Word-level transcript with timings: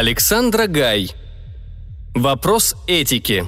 Александра 0.00 0.66
Гай. 0.66 1.10
Вопрос 2.14 2.74
этики. 2.86 3.44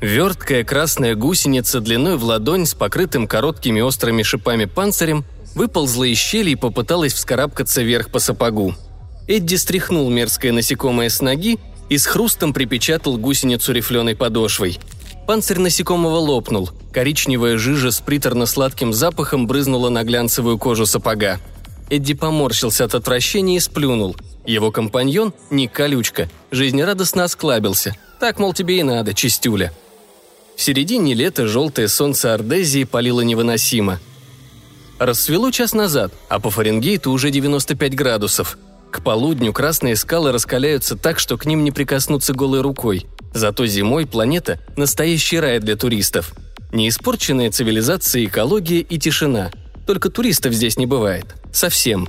Верткая 0.00 0.62
красная 0.62 1.16
гусеница 1.16 1.80
длиной 1.80 2.18
в 2.18 2.22
ладонь 2.22 2.66
с 2.66 2.74
покрытым 2.74 3.26
короткими 3.26 3.80
острыми 3.80 4.22
шипами 4.22 4.66
панцирем 4.66 5.24
выползла 5.56 6.04
из 6.04 6.18
щели 6.18 6.50
и 6.50 6.54
попыталась 6.54 7.14
вскарабкаться 7.14 7.82
вверх 7.82 8.10
по 8.10 8.20
сапогу. 8.20 8.76
Эдди 9.26 9.56
стряхнул 9.56 10.08
мерзкое 10.08 10.52
насекомое 10.52 11.08
с 11.08 11.20
ноги 11.20 11.58
и 11.88 11.98
с 11.98 12.06
хрустом 12.06 12.52
припечатал 12.52 13.16
гусеницу 13.18 13.72
рифленой 13.72 14.14
подошвой. 14.14 14.78
Панцирь 15.26 15.60
насекомого 15.60 16.16
лопнул, 16.16 16.70
коричневая 16.92 17.56
жижа 17.56 17.90
с 17.90 18.00
приторно-сладким 18.00 18.92
запахом 18.92 19.46
брызнула 19.46 19.88
на 19.88 20.02
глянцевую 20.02 20.58
кожу 20.58 20.84
сапога. 20.84 21.38
Эдди 21.90 22.14
поморщился 22.14 22.84
от 22.84 22.94
отвращения 22.94 23.56
и 23.56 23.60
сплюнул. 23.60 24.16
Его 24.44 24.72
компаньон, 24.72 25.32
Ник 25.50 25.72
Колючка, 25.72 26.28
жизнерадостно 26.50 27.24
осклабился. 27.24 27.94
Так, 28.18 28.38
мол, 28.38 28.52
тебе 28.52 28.80
и 28.80 28.82
надо, 28.82 29.14
чистюля. 29.14 29.72
В 30.56 30.62
середине 30.62 31.14
лета 31.14 31.46
желтое 31.46 31.88
солнце 31.88 32.34
Ордезии 32.34 32.84
палило 32.84 33.20
невыносимо. 33.20 34.00
Рассвело 34.98 35.50
час 35.50 35.72
назад, 35.72 36.12
а 36.28 36.40
по 36.40 36.50
Фаренгейту 36.50 37.10
уже 37.10 37.30
95 37.30 37.94
градусов. 37.94 38.58
К 38.90 39.02
полудню 39.02 39.52
красные 39.52 39.96
скалы 39.96 40.32
раскаляются 40.32 40.96
так, 40.96 41.18
что 41.18 41.38
к 41.38 41.46
ним 41.46 41.64
не 41.64 41.70
прикоснуться 41.70 42.34
голой 42.34 42.60
рукой. 42.60 43.06
Зато 43.34 43.66
зимой 43.66 44.06
планета– 44.06 44.58
настоящий 44.76 45.40
рай 45.40 45.58
для 45.58 45.76
туристов. 45.76 46.34
Неиспорченная 46.72 47.50
цивилизация, 47.50 48.24
экология 48.24 48.80
и 48.80 48.98
тишина. 48.98 49.50
Только 49.86 50.10
туристов 50.10 50.52
здесь 50.52 50.76
не 50.76 50.86
бывает. 50.86 51.34
Совсем. 51.52 52.08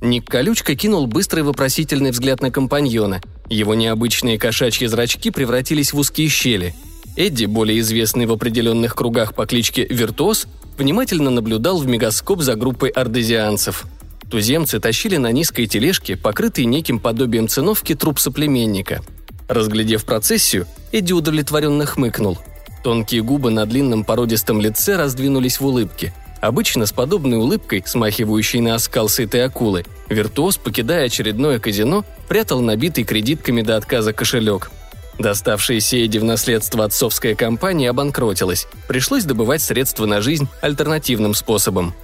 Ник 0.00 0.28
Колючка 0.28 0.76
кинул 0.76 1.06
быстрый 1.06 1.42
вопросительный 1.42 2.10
взгляд 2.10 2.42
на 2.42 2.50
компаньона. 2.50 3.20
Его 3.48 3.74
необычные 3.74 4.38
кошачьи 4.38 4.86
зрачки 4.86 5.30
превратились 5.30 5.92
в 5.92 5.98
узкие 5.98 6.28
щели. 6.28 6.74
Эдди, 7.16 7.46
более 7.46 7.80
известный 7.80 8.26
в 8.26 8.32
определенных 8.32 8.94
кругах 8.94 9.34
по 9.34 9.46
кличке 9.46 9.86
Виртуоз, 9.88 10.46
внимательно 10.76 11.30
наблюдал 11.30 11.78
в 11.78 11.86
мегаскоп 11.86 12.42
за 12.42 12.56
группой 12.56 12.90
ардезианцев. 12.90 13.86
Туземцы 14.30 14.80
тащили 14.80 15.16
на 15.16 15.32
низкой 15.32 15.66
тележке, 15.66 16.16
покрытый 16.16 16.66
неким 16.66 16.98
подобием 16.98 17.48
циновки, 17.48 17.94
труп 17.94 18.18
соплеменника. 18.18 19.02
Разглядев 19.48 20.04
процессию, 20.04 20.66
Эдди 20.92 21.12
удовлетворенно 21.12 21.86
хмыкнул. 21.86 22.38
Тонкие 22.82 23.22
губы 23.22 23.50
на 23.50 23.66
длинном 23.66 24.04
породистом 24.04 24.60
лице 24.60 24.96
раздвинулись 24.96 25.60
в 25.60 25.66
улыбке. 25.66 26.12
Обычно 26.40 26.86
с 26.86 26.92
подобной 26.92 27.38
улыбкой, 27.38 27.82
смахивающей 27.84 28.60
на 28.60 28.74
оскал 28.74 29.08
сытой 29.08 29.44
акулы, 29.44 29.84
виртуоз, 30.08 30.58
покидая 30.58 31.06
очередное 31.06 31.58
казино, 31.58 32.04
прятал 32.28 32.60
набитый 32.60 33.04
кредитками 33.04 33.62
до 33.62 33.76
отказа 33.76 34.12
кошелек. 34.12 34.70
Доставшаяся 35.18 35.96
Эдди 35.96 36.18
в 36.18 36.24
наследство 36.24 36.84
отцовская 36.84 37.34
компания 37.34 37.88
обанкротилась. 37.88 38.68
Пришлось 38.86 39.24
добывать 39.24 39.62
средства 39.62 40.04
на 40.06 40.20
жизнь 40.20 40.46
альтернативным 40.60 41.34
способом. 41.34 41.94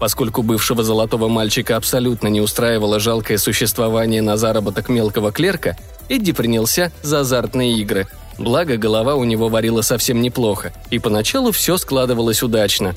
Поскольку 0.00 0.42
бывшего 0.42 0.82
золотого 0.82 1.28
мальчика 1.28 1.76
абсолютно 1.76 2.28
не 2.28 2.40
устраивало 2.40 2.98
жалкое 2.98 3.36
существование 3.36 4.22
на 4.22 4.38
заработок 4.38 4.88
мелкого 4.88 5.30
клерка, 5.30 5.76
Эдди 6.08 6.32
принялся 6.32 6.90
за 7.02 7.20
азартные 7.20 7.74
игры. 7.74 8.08
Благо, 8.38 8.78
голова 8.78 9.14
у 9.14 9.24
него 9.24 9.50
варила 9.50 9.82
совсем 9.82 10.22
неплохо, 10.22 10.72
и 10.90 10.98
поначалу 10.98 11.52
все 11.52 11.76
складывалось 11.76 12.42
удачно. 12.42 12.96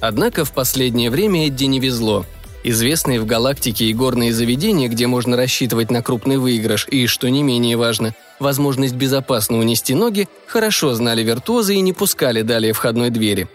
Однако 0.00 0.44
в 0.44 0.52
последнее 0.52 1.08
время 1.10 1.48
Эдди 1.48 1.64
не 1.64 1.80
везло. 1.80 2.26
Известные 2.64 3.18
в 3.18 3.24
галактике 3.24 3.86
и 3.86 3.94
горные 3.94 4.34
заведения, 4.34 4.88
где 4.88 5.06
можно 5.06 5.38
рассчитывать 5.38 5.90
на 5.90 6.02
крупный 6.02 6.36
выигрыш 6.36 6.86
и, 6.86 7.06
что 7.06 7.30
не 7.30 7.42
менее 7.42 7.78
важно, 7.78 8.14
возможность 8.38 8.94
безопасно 8.94 9.58
унести 9.58 9.94
ноги, 9.94 10.28
хорошо 10.46 10.92
знали 10.92 11.22
виртуозы 11.22 11.76
и 11.76 11.80
не 11.80 11.94
пускали 11.94 12.42
далее 12.42 12.74
входной 12.74 13.08
двери. 13.08 13.48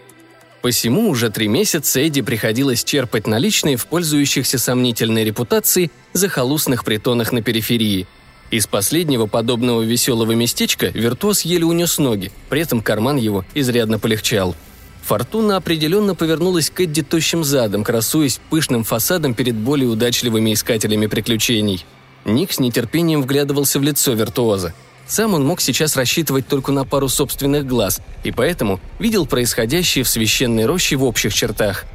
Посему 0.62 1.08
уже 1.08 1.30
три 1.30 1.46
месяца 1.46 2.00
Эдди 2.00 2.20
приходилось 2.20 2.82
черпать 2.82 3.26
наличные 3.28 3.76
в 3.76 3.86
пользующихся 3.86 4.58
сомнительной 4.58 5.24
репутацией 5.24 5.92
захолустных 6.12 6.84
притонах 6.84 7.32
на 7.32 7.42
периферии. 7.42 8.08
Из 8.50 8.66
последнего 8.66 9.26
подобного 9.26 9.82
веселого 9.82 10.32
местечка 10.32 10.86
виртуоз 10.86 11.42
еле 11.42 11.64
унес 11.64 11.98
ноги, 11.98 12.32
при 12.48 12.62
этом 12.62 12.80
карман 12.80 13.16
его 13.16 13.44
изрядно 13.54 13.98
полегчал. 13.98 14.56
Фортуна 15.02 15.56
определенно 15.56 16.14
повернулась 16.14 16.70
к 16.70 16.80
Эдди 16.80 17.02
тощим 17.02 17.44
задом, 17.44 17.84
красуясь 17.84 18.40
пышным 18.50 18.84
фасадом 18.84 19.34
перед 19.34 19.54
более 19.54 19.88
удачливыми 19.88 20.54
искателями 20.54 21.06
приключений. 21.06 21.84
Ник 22.24 22.52
с 22.52 22.58
нетерпением 22.58 23.22
вглядывался 23.22 23.78
в 23.78 23.82
лицо 23.82 24.12
виртуоза. 24.12 24.74
Сам 25.08 25.32
он 25.32 25.44
мог 25.44 25.62
сейчас 25.62 25.96
рассчитывать 25.96 26.46
только 26.46 26.70
на 26.70 26.84
пару 26.84 27.08
собственных 27.08 27.66
глаз, 27.66 28.00
и 28.24 28.30
поэтому 28.30 28.78
видел 28.98 29.24
происходящее 29.24 30.04
в 30.04 30.08
священной 30.08 30.66
роще 30.66 30.96
в 30.96 31.04
общих 31.04 31.32
чертах. 31.32 31.86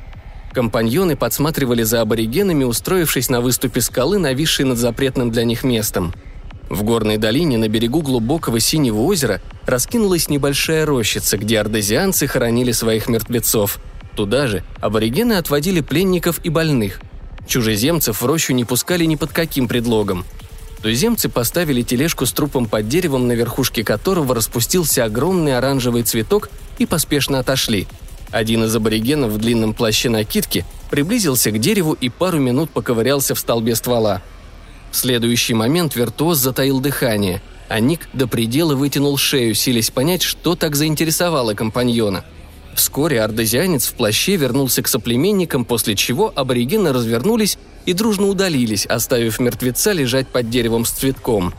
Компаньоны 0.51 1.15
подсматривали 1.15 1.83
за 1.83 2.01
аборигенами, 2.01 2.63
устроившись 2.63 3.29
на 3.29 3.39
выступе 3.39 3.81
скалы, 3.81 4.17
нависшей 4.17 4.65
над 4.65 4.79
запретным 4.79 5.29
для 5.31 5.43
них 5.43 5.63
местом. 5.63 6.13
В 6.69 6.81
горной 6.83 7.17
долине 7.17 7.59
на 7.59 7.67
берегу 7.67 8.01
глубокого 8.01 8.59
синего 8.59 9.01
озера 9.01 9.41
раскинулась 9.67 10.29
небольшая 10.29 10.85
рощица, 10.85 11.37
где 11.37 11.59
ардезианцы 11.59 12.25
хоронили 12.25 12.71
своих 12.71 13.07
мертвецов. 13.07 13.79
Туда 14.15 14.47
же 14.47 14.63
аборигены 14.79 15.33
отводили 15.33 15.81
пленников 15.81 16.39
и 16.43 16.49
больных. 16.49 16.99
Чужеземцев 17.47 18.21
в 18.21 18.25
рощу 18.25 18.53
не 18.53 18.65
пускали 18.65 19.05
ни 19.05 19.15
под 19.15 19.31
каким 19.33 19.67
предлогом. 19.67 20.25
Туземцы 20.83 21.29
поставили 21.29 21.81
тележку 21.81 22.25
с 22.25 22.33
трупом 22.33 22.67
под 22.67 22.89
деревом, 22.89 23.25
на 23.25 23.31
верхушке 23.31 23.85
которого 23.85 24.35
распустился 24.35 25.05
огромный 25.05 25.57
оранжевый 25.57 26.03
цветок, 26.03 26.49
и 26.77 26.85
поспешно 26.85 27.39
отошли. 27.39 27.87
Один 28.31 28.65
из 28.65 28.75
аборигенов 28.75 29.31
в 29.31 29.37
длинном 29.37 29.73
плаще 29.73 30.09
накидки 30.09 30.65
приблизился 30.91 31.51
к 31.51 31.59
дереву 31.59 31.93
и 31.93 32.09
пару 32.09 32.39
минут 32.39 32.69
поковырялся 32.69 33.33
в 33.33 33.39
столбе 33.39 33.75
ствола. 33.75 34.21
В 34.91 34.97
следующий 34.97 35.53
момент 35.53 35.95
виртуоз 35.95 36.39
затаил 36.39 36.81
дыхание, 36.81 37.41
а 37.69 37.79
Ник 37.79 38.09
до 38.11 38.27
предела 38.27 38.75
вытянул 38.75 39.15
шею, 39.15 39.55
силясь 39.55 39.89
понять, 39.89 40.21
что 40.21 40.55
так 40.55 40.75
заинтересовало 40.75 41.53
компаньона. 41.53 42.25
Вскоре 42.75 43.21
ардезианец 43.21 43.87
в 43.87 43.93
плаще 43.93 44.35
вернулся 44.35 44.81
к 44.81 44.87
соплеменникам, 44.87 45.63
после 45.65 45.95
чего 45.95 46.33
аборигены 46.35 46.91
развернулись 46.91 47.57
и 47.85 47.93
дружно 47.93 48.27
удалились, 48.27 48.85
оставив 48.85 49.39
мертвеца 49.39 49.91
лежать 49.91 50.27
под 50.27 50.49
деревом 50.49 50.85
с 50.85 50.91
цветком. 50.91 51.53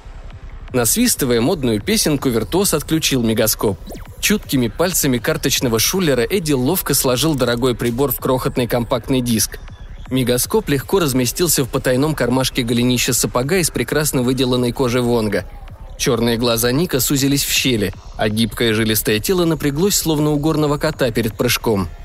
Насвистывая 0.73 1.41
модную 1.41 1.81
песенку, 1.81 2.29
виртуоз 2.31 2.75
отключил 2.75 3.23
мегаскоп. 3.23 3.79
Чуткими 4.21 4.69
пальцами 4.69 5.19
карточного 5.19 5.79
шулера 5.79 6.23
Эдди 6.23 6.53
ловко 6.53 6.95
сложил 6.95 7.35
дорогой 7.35 7.77
прибор 7.77 8.11
в 8.11 8.19
крохотный 8.19 8.67
компактный 8.67 9.21
диск. 9.21 9.61
Мегаскоп 10.11 10.69
легко 10.69 10.99
разместился 10.99 11.65
в 11.65 11.69
потайном 11.69 12.15
кармашке 12.15 12.63
голенища 12.63 13.13
сапога 13.13 13.59
из 13.59 13.71
прекрасно 13.71 14.23
выделанной 14.23 14.73
кожи 14.73 15.01
Вонга. 15.01 15.45
Черные 15.97 16.37
глаза 16.37 16.73
Ника 16.73 17.01
сузились 17.01 17.45
в 17.45 17.53
щели, 17.53 17.95
а 18.17 18.29
гибкое 18.29 18.75
жилистое 18.75 19.21
тело 19.21 19.45
напряглось, 19.45 19.95
словно 19.95 20.31
у 20.31 20.39
горного 20.39 20.79
кота 20.79 21.11
перед 21.11 21.37
прыжком– 21.37 21.89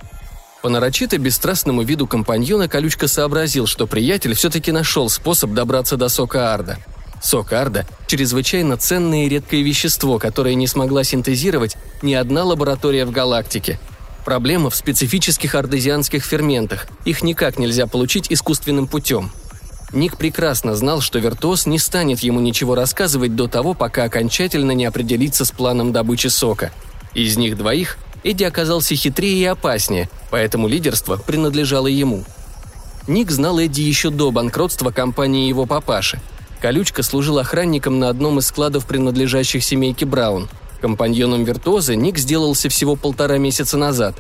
по 0.62 0.68
нарочито 0.68 1.18
бесстрастному 1.18 1.84
виду 1.84 2.06
компаньона 2.06 2.68
Колючка 2.68 3.08
сообразил, 3.08 3.66
что 3.66 3.88
приятель 3.88 4.34
все-таки 4.34 4.74
нашел 4.74 5.10
способ 5.10 5.52
добраться 5.52 5.96
до 5.96 6.10
сока 6.10 6.54
Арда. 6.54 6.78
Сок 7.22 7.54
Арда– 7.54 7.86
чрезвычайно 8.08 8.76
ценное 8.76 9.26
и 9.26 9.30
редкое 9.30 9.62
вещество, 9.62 10.20
которое 10.20 10.56
не 10.56 10.68
смогла 10.68 11.06
синтезировать 11.06 11.78
ни 12.02 12.14
одна 12.14 12.44
лаборатория 12.44 13.06
в 13.06 13.12
галактике. 13.12 13.80
Проблема 14.26 14.70
в 14.70 14.76
специфических 14.76 15.56
ардезианских 15.56 16.26
ферментах. 16.26 16.88
Их 17.06 17.24
никак 17.24 17.58
нельзя 17.58 17.88
получить 17.88 18.30
искусственным 18.30 18.88
путем. 18.88 19.32
Ник 19.92 20.18
прекрасно 20.18 20.76
знал, 20.76 21.02
что 21.02 21.20
Виртуоз 21.20 21.66
не 21.66 21.80
станет 21.80 22.20
ему 22.20 22.40
ничего 22.40 22.76
рассказывать 22.76 23.36
до 23.36 23.48
того, 23.48 23.74
пока 23.74 24.04
окончательно 24.04 24.72
не 24.72 24.86
определится 24.86 25.46
с 25.46 25.52
планом 25.52 25.92
добычи 25.92 26.28
сока. 26.28 26.72
Из 27.16 27.38
них 27.38 27.58
двоих 27.58 27.98
Эдди 28.24 28.44
оказался 28.44 28.96
хитрее 28.96 29.42
и 29.42 29.46
опаснее, 29.46 30.10
поэтому 30.30 30.68
лидерство 30.68 31.18
принадлежало 31.18 31.88
ему. 31.88 32.24
Ник 33.08 33.32
знал 33.32 33.60
Эдди 33.60 33.82
еще 33.82 34.12
до 34.12 34.30
банкротства 34.30 34.92
компании 34.92 35.48
его 35.48 35.66
папаши. 35.66 36.20
Колючка 36.62 37.02
служил 37.02 37.40
охранником 37.40 38.00
на 38.00 38.10
одном 38.10 38.38
из 38.40 38.48
складов, 38.48 38.86
принадлежащих 38.86 39.64
семейке 39.64 40.06
Браун. 40.06 40.50
Компаньоном 40.82 41.44
виртуоза 41.44 41.96
Ник 41.96 42.18
сделался 42.18 42.70
всего 42.70 42.96
полтора 42.96 43.38
месяца 43.38 43.78
назад. 43.78 44.16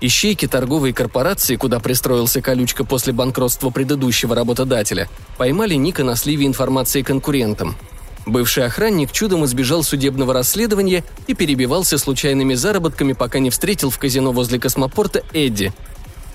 Ищейки 0.00 0.46
торговой 0.46 0.92
корпорации, 0.92 1.56
куда 1.56 1.80
пристроился 1.80 2.40
Колючка 2.40 2.84
после 2.84 3.12
банкротства 3.12 3.70
предыдущего 3.70 4.34
работодателя, 4.34 5.08
поймали 5.36 5.74
Ника 5.74 6.04
на 6.04 6.16
сливе 6.16 6.46
информации 6.46 7.02
конкурентам– 7.02 7.76
Бывший 8.28 8.66
охранник 8.66 9.10
чудом 9.10 9.46
избежал 9.46 9.82
судебного 9.82 10.34
расследования 10.34 11.02
и 11.26 11.34
перебивался 11.34 11.96
случайными 11.96 12.52
заработками, 12.52 13.14
пока 13.14 13.38
не 13.38 13.48
встретил 13.48 13.88
в 13.88 13.98
казино 13.98 14.32
возле 14.32 14.60
космопорта 14.60 15.22
Эдди. 15.32 15.72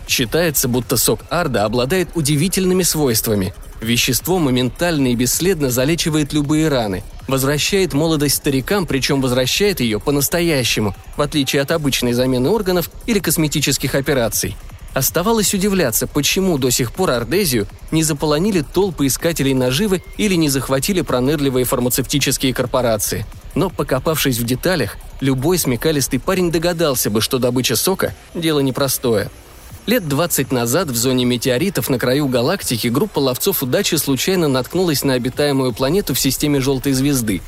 Считается, 0.08 0.68
будто 0.68 0.98
сок 0.98 1.20
арда 1.30 1.66
обладает 1.66 2.10
удивительными 2.16 2.82
свойствами. 2.82 3.54
Вещество 3.84 4.40
моментально 4.40 5.12
и 5.12 5.16
бесследно 5.16 5.70
залечивает 5.70 6.32
любые 6.32 6.70
раны, 6.70 7.04
возвращает 7.28 7.94
молодость 7.94 8.36
старикам, 8.36 8.86
причем 8.86 9.22
возвращает 9.22 9.82
ее 9.82 10.00
по-настоящему, 10.00 10.96
в 11.18 11.22
отличие 11.22 11.62
от 11.62 11.72
обычной 11.72 12.14
замены 12.14 12.50
органов 12.50 12.90
или 13.08 13.20
косметических 13.20 13.94
операций. 13.94 14.56
Оставалось 14.94 15.54
удивляться, 15.54 16.08
почему 16.08 16.58
до 16.58 16.70
сих 16.70 16.94
пор 16.94 17.12
Ардезию 17.12 17.68
не 17.92 18.04
заполонили 18.04 18.62
толпы 18.62 19.08
искателей 19.08 19.54
наживы 19.54 20.02
или 20.18 20.36
не 20.36 20.48
захватили 20.48 21.02
пронырливые 21.02 21.66
фармацевтические 21.66 22.54
корпорации. 22.54 23.26
Но, 23.54 23.70
покопавшись 23.70 24.38
в 24.38 24.46
деталях, 24.46 24.98
любой 25.20 25.58
смекалистый 25.58 26.20
парень 26.20 26.52
догадался 26.52 27.10
бы, 27.10 27.20
что 27.20 27.38
добыча 27.38 27.76
сока– 27.76 28.16
дело 28.34 28.60
непростое– 28.60 29.30
Лет 29.86 30.08
20 30.08 30.54
назад 30.54 30.90
в 30.90 30.96
зоне 30.96 31.26
метеоритов 31.26 31.90
на 31.90 32.00
краю 32.00 32.30
галактики 32.30 32.88
группа 32.88 33.20
ловцов 33.20 33.64
удачи 33.64 33.96
случайно 33.96 34.48
наткнулась 34.48 35.04
на 35.04 35.14
обитаемую 35.14 35.74
планету 35.74 36.14
в 36.14 36.20
системе 36.20 36.62
желтой 36.62 36.94
звезды. 36.94 37.42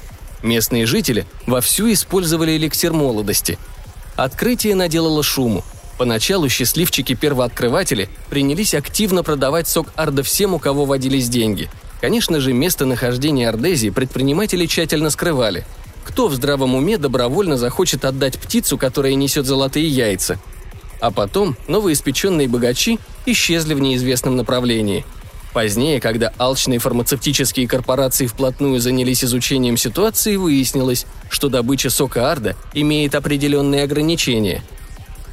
Местные 0.43 0.85
жители 0.85 1.25
вовсю 1.47 1.91
использовали 1.93 2.57
эликсир 2.57 2.91
молодости. 2.91 3.57
Открытие 4.17 4.75
наделало 4.75 5.23
шуму. 5.23 5.63
Поначалу 5.97 6.49
счастливчики-первооткрыватели 6.49 8.09
принялись 8.29 8.73
активно 8.73 9.23
продавать 9.23 9.69
сок 9.69 9.87
Арда 9.95 10.21
всем, 10.21 10.55
у 10.55 10.59
кого 10.59 10.83
водились 10.83 11.29
деньги. 11.29 11.69
Конечно 12.01 12.41
же, 12.41 12.51
местонахождение 12.51 13.47
Ардезии 13.47 13.91
предприниматели 13.91 14.65
тщательно 14.65 15.09
скрывали. 15.09 15.65
Кто 16.03 16.27
в 16.27 16.35
здравом 16.35 16.75
уме 16.75 16.97
добровольно 16.97 17.55
захочет 17.55 18.03
отдать 18.03 18.37
птицу, 18.37 18.77
которая 18.77 19.13
несет 19.13 19.45
золотые 19.45 19.87
яйца– 19.87 20.37
а 21.05 21.11
потом 21.11 21.55
новоиспеченные 21.67 22.47
богачи 22.47 22.99
исчезли 23.27 23.75
в 23.75 23.79
неизвестном 23.79 24.35
направлении. 24.35 25.05
Позднее, 25.53 26.01
когда 26.01 26.33
алчные 26.39 26.79
фармацевтические 26.79 27.67
корпорации 27.67 28.25
вплотную 28.25 28.79
занялись 28.79 29.23
изучением 29.23 29.77
ситуации, 29.77 30.35
выяснилось, 30.35 31.05
что 31.29 31.47
добыча 31.47 31.91
сока 31.91 32.31
Арда 32.31 32.55
имеет 32.73 33.13
определенные 33.13 33.83
ограничения. 33.83 34.63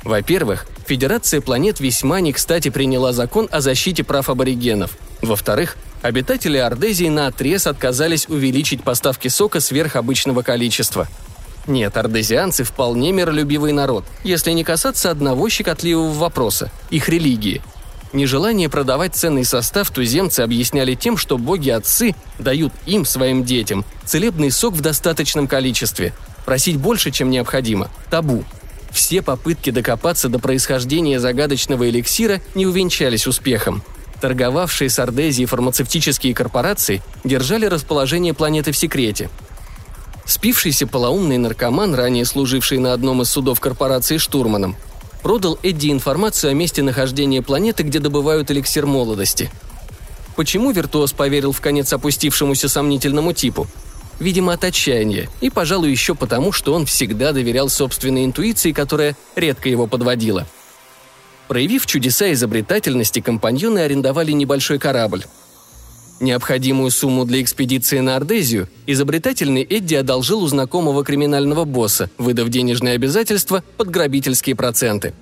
Во-первых, 0.04 0.66
Федерация 0.86 1.40
планет 1.40 1.80
весьма 1.80 2.20
не 2.20 2.34
кстати 2.34 2.68
приняла 2.68 3.14
закон 3.14 3.48
о 3.50 3.62
защите 3.62 4.04
прав 4.04 4.28
аборигенов. 4.28 4.98
Во-вторых, 5.22 5.78
обитатели 6.02 6.58
Ардезии 6.58 7.08
на 7.08 7.28
отрез 7.28 7.66
отказались 7.66 8.28
увеличить 8.28 8.84
поставки 8.84 9.28
сока 9.28 9.60
сверх 9.60 9.96
обычного 9.96 10.42
количества– 10.42 11.08
нет, 11.66 11.96
ардезианцы 11.96 12.64
вполне 12.64 13.12
миролюбивый 13.12 13.72
народ, 13.72 14.04
если 14.24 14.50
не 14.50 14.64
касаться 14.64 15.10
одного 15.10 15.48
щекотливого 15.48 16.12
вопроса– 16.12 16.72
их 16.90 17.08
религии. 17.08 17.62
Нежелание 18.12 18.68
продавать 18.68 19.14
ценный 19.14 19.44
состав 19.44 19.90
туземцы 19.90 20.40
объясняли 20.40 20.94
тем, 20.94 21.16
что 21.16 21.38
боги-отцы 21.38 22.14
дают 22.38 22.72
им, 22.84 23.04
своим 23.06 23.44
детям, 23.44 23.84
целебный 24.04 24.50
сок 24.50 24.74
в 24.74 24.80
достаточном 24.80 25.46
количестве. 25.46 26.12
Просить 26.44 26.76
больше, 26.76 27.10
чем 27.10 27.30
необходимо– 27.30 27.90
табу. 28.10 28.44
Все 28.90 29.22
попытки 29.22 29.70
докопаться 29.70 30.28
до 30.28 30.38
происхождения 30.38 31.20
загадочного 31.20 31.88
эликсира 31.88 32.42
не 32.54 32.66
увенчались 32.66 33.26
успехом. 33.26 33.82
Торговавшие 34.20 34.90
с 34.90 34.98
Ардезией 34.98 35.46
фармацевтические 35.46 36.34
корпорации 36.34 37.02
держали 37.24 37.66
расположение 37.66 38.34
планеты 38.34 38.72
в 38.72 38.76
секрете– 38.76 39.30
Спившийся 40.24 40.86
полоумный 40.86 41.38
наркоман, 41.38 41.94
ранее 41.94 42.24
служивший 42.24 42.78
на 42.78 42.92
одном 42.92 43.22
из 43.22 43.30
судов 43.30 43.60
корпорации 43.60 44.18
штурманом, 44.18 44.76
продал 45.22 45.58
Эдди 45.62 45.90
информацию 45.90 46.50
о 46.50 46.54
месте 46.54 46.82
нахождения 46.82 47.42
планеты, 47.42 47.82
где 47.82 47.98
добывают 47.98 48.50
эликсир 48.50 48.86
молодости. 48.86 49.50
Почему 50.36 50.70
Виртуоз 50.70 51.12
поверил 51.12 51.52
в 51.52 51.60
конец 51.60 51.92
опустившемуся 51.92 52.68
сомнительному 52.68 53.32
типу? 53.32 53.66
Видимо, 54.18 54.52
от 54.52 54.64
отчаяния, 54.64 55.28
и, 55.40 55.50
пожалуй, 55.50 55.90
еще 55.90 56.14
потому, 56.14 56.52
что 56.52 56.74
он 56.74 56.86
всегда 56.86 57.32
доверял 57.32 57.68
собственной 57.68 58.24
интуиции, 58.24 58.72
которая 58.72 59.16
редко 59.34 59.68
его 59.68 59.86
подводила. 59.86 60.46
Проявив 61.48 61.86
чудеса 61.86 62.32
изобретательности, 62.32 63.20
компаньоны 63.20 63.80
арендовали 63.80 64.32
небольшой 64.32 64.78
корабль. 64.78 65.24
Необходимую 66.22 66.92
сумму 66.92 67.24
для 67.24 67.42
экспедиции 67.42 67.98
на 67.98 68.14
Ардезию 68.14 68.68
изобретательный 68.86 69.66
Эдди 69.68 69.96
одолжил 69.96 70.44
у 70.44 70.46
знакомого 70.46 71.02
криминального 71.02 71.64
босса, 71.64 72.10
выдав 72.16 72.48
денежные 72.48 72.94
обязательства 72.94 73.64
под 73.76 73.90
грабительские 73.90 74.54
проценты. 74.54 75.14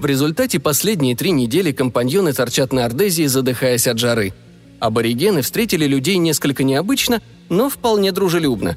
В 0.00 0.06
результате 0.06 0.58
последние 0.58 1.14
три 1.14 1.30
недели 1.30 1.70
компаньоны 1.70 2.32
торчат 2.32 2.72
на 2.72 2.84
Ардезии, 2.84 3.26
задыхаясь 3.26 3.86
от 3.86 4.00
жары. 4.00 4.34
Аборигены 4.80 5.40
встретили 5.42 5.86
людей 5.86 6.16
несколько 6.16 6.64
необычно, 6.64 7.22
но 7.48 7.70
вполне 7.70 8.10
дружелюбно. 8.10 8.76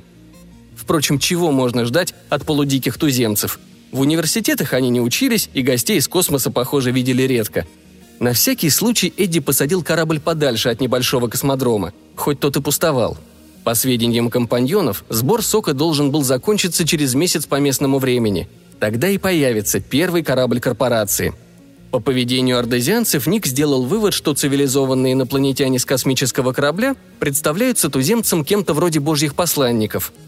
Впрочем, 0.76 1.18
чего 1.18 1.52
можно 1.52 1.86
ждать 1.86 2.14
от 2.30 2.46
полудиких 2.46 3.00
туземцев? 3.00 3.60
В 3.92 4.02
университетах 4.02 4.74
они 4.74 4.92
не 4.92 5.02
учились 5.02 5.50
и 5.56 5.64
гостей 5.64 5.98
из 5.98 6.08
космоса, 6.08 6.52
похоже, 6.52 6.92
видели 6.92 7.24
редко– 7.24 7.66
на 8.20 8.34
всякий 8.34 8.70
случай 8.70 9.14
Эдди 9.16 9.40
посадил 9.40 9.84
корабль 9.84 10.20
подальше 10.20 10.70
от 10.70 10.82
небольшого 10.82 11.28
космодрома, 11.28 11.94
хоть 12.16 12.40
тот 12.40 12.58
и 12.58 12.62
пустовал. 12.62 13.18
По 13.64 13.76
сведениям 13.76 14.30
компаньонов, 14.30 15.04
сбор 15.10 15.44
сока 15.44 15.74
должен 15.74 16.10
был 16.10 16.24
закончиться 16.24 16.88
через 16.88 17.14
месяц 17.14 17.46
по 17.46 17.56
местному 17.60 18.00
времени. 18.00 18.48
Тогда 18.80 19.10
и 19.10 19.18
появится 19.18 19.80
первый 19.80 20.24
корабль 20.24 20.60
корпорации. 20.60 21.34
По 21.92 22.00
поведению 22.00 22.60
ардезианцев 22.60 23.28
Ник 23.28 23.46
сделал 23.46 23.86
вывод, 23.86 24.14
что 24.14 24.34
цивилизованные 24.34 25.14
инопланетяне 25.14 25.80
с 25.80 25.86
космического 25.86 26.54
корабля 26.54 26.96
представляются 27.20 27.90
туземцам 27.90 28.44
кем-то 28.44 28.74
вроде 28.74 29.00
божьих 29.00 29.36
посланников– 29.36 30.12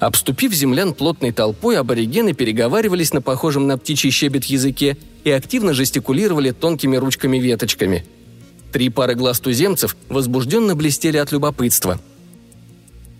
Обступив 0.00 0.52
землян 0.52 0.92
плотной 0.92 1.32
толпой, 1.32 1.78
аборигены 1.78 2.34
переговаривались 2.34 3.12
на 3.12 3.22
похожем 3.22 3.66
на 3.66 3.78
птичий 3.78 4.10
щебет 4.10 4.44
языке 4.44 4.96
и 5.22 5.30
активно 5.30 5.72
жестикулировали 5.72 6.50
тонкими 6.50 6.96
ручками-веточками. 6.96 8.04
Три 8.72 8.88
пары 8.88 9.14
глаз 9.14 9.40
туземцев 9.40 9.96
возбужденно 10.08 10.74
блестели 10.74 11.16
от 11.16 11.30
любопытства. 11.30 12.00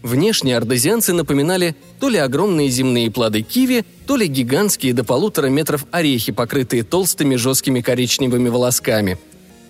Внешне 0.03 0.57
ардезианцы 0.57 1.15
напоминали 1.15 1.77
то 1.99 2.09
ли 2.11 2.19
огромные 2.19 2.69
земные 2.69 3.11
плоды 3.11 3.41
киви, 3.41 3.87
то 4.07 4.17
ли 4.17 4.27
гигантские 4.27 4.93
до 4.93 5.05
полутора 5.05 5.47
метров 5.47 5.87
орехи, 5.93 6.33
покрытые 6.33 6.83
толстыми 6.83 7.37
жесткими 7.37 7.81
коричневыми 7.81 8.51
волосками. 8.51 9.17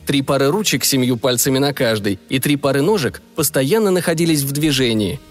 Три 0.07 0.23
пары 0.23 0.49
ручек 0.49 0.85
с 0.85 0.89
семью 0.89 1.17
пальцами 1.19 1.59
на 1.59 1.73
каждой 1.73 2.19
и 2.29 2.41
три 2.41 2.57
пары 2.57 2.83
ножек 2.83 3.23
постоянно 3.37 3.91
находились 3.91 4.43
в 4.43 4.51
движении– 4.53 5.21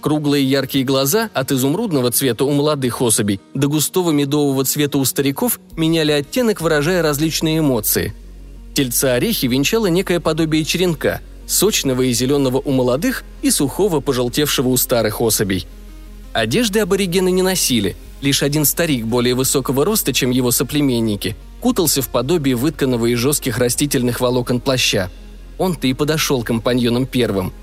Круглые 0.00 0.48
яркие 0.48 0.84
глаза 0.84 1.28
от 1.34 1.50
изумрудного 1.50 2.12
цвета 2.12 2.44
у 2.44 2.52
молодых 2.52 3.02
особей 3.02 3.40
до 3.54 3.68
густого 3.68 4.12
медового 4.12 4.64
цвета 4.64 4.98
у 4.98 5.04
стариков 5.04 5.58
меняли 5.76 6.12
оттенок, 6.12 6.60
выражая 6.60 7.02
различные 7.02 7.58
эмоции. 7.58 8.14
Тельца 8.74 9.14
орехи 9.14 9.46
венчало 9.46 9.86
некое 9.86 10.20
подобие 10.20 10.64
черенка, 10.64 11.20
сочного 11.48 12.02
и 12.02 12.12
зеленого 12.12 12.58
у 12.58 12.70
молодых 12.70 13.24
и 13.42 13.50
сухого, 13.50 13.98
пожелтевшего 13.98 14.68
у 14.68 14.76
старых 14.76 15.20
особей. 15.20 15.66
Одежды 16.32 16.78
аборигены 16.78 17.32
не 17.32 17.42
носили, 17.42 17.96
лишь 18.20 18.44
один 18.44 18.64
старик 18.64 19.04
более 19.04 19.34
высокого 19.34 19.84
роста, 19.84 20.12
чем 20.12 20.30
его 20.30 20.52
соплеменники, 20.52 21.34
кутался 21.60 22.02
в 22.02 22.08
подобие 22.08 22.54
вытканного 22.54 23.06
из 23.06 23.18
жестких 23.18 23.58
растительных 23.58 24.20
волокон 24.20 24.60
плаща. 24.60 25.10
Он-то 25.56 25.88
и 25.88 25.92
подошел 25.92 26.44
компаньоном 26.44 27.04
первым– 27.06 27.52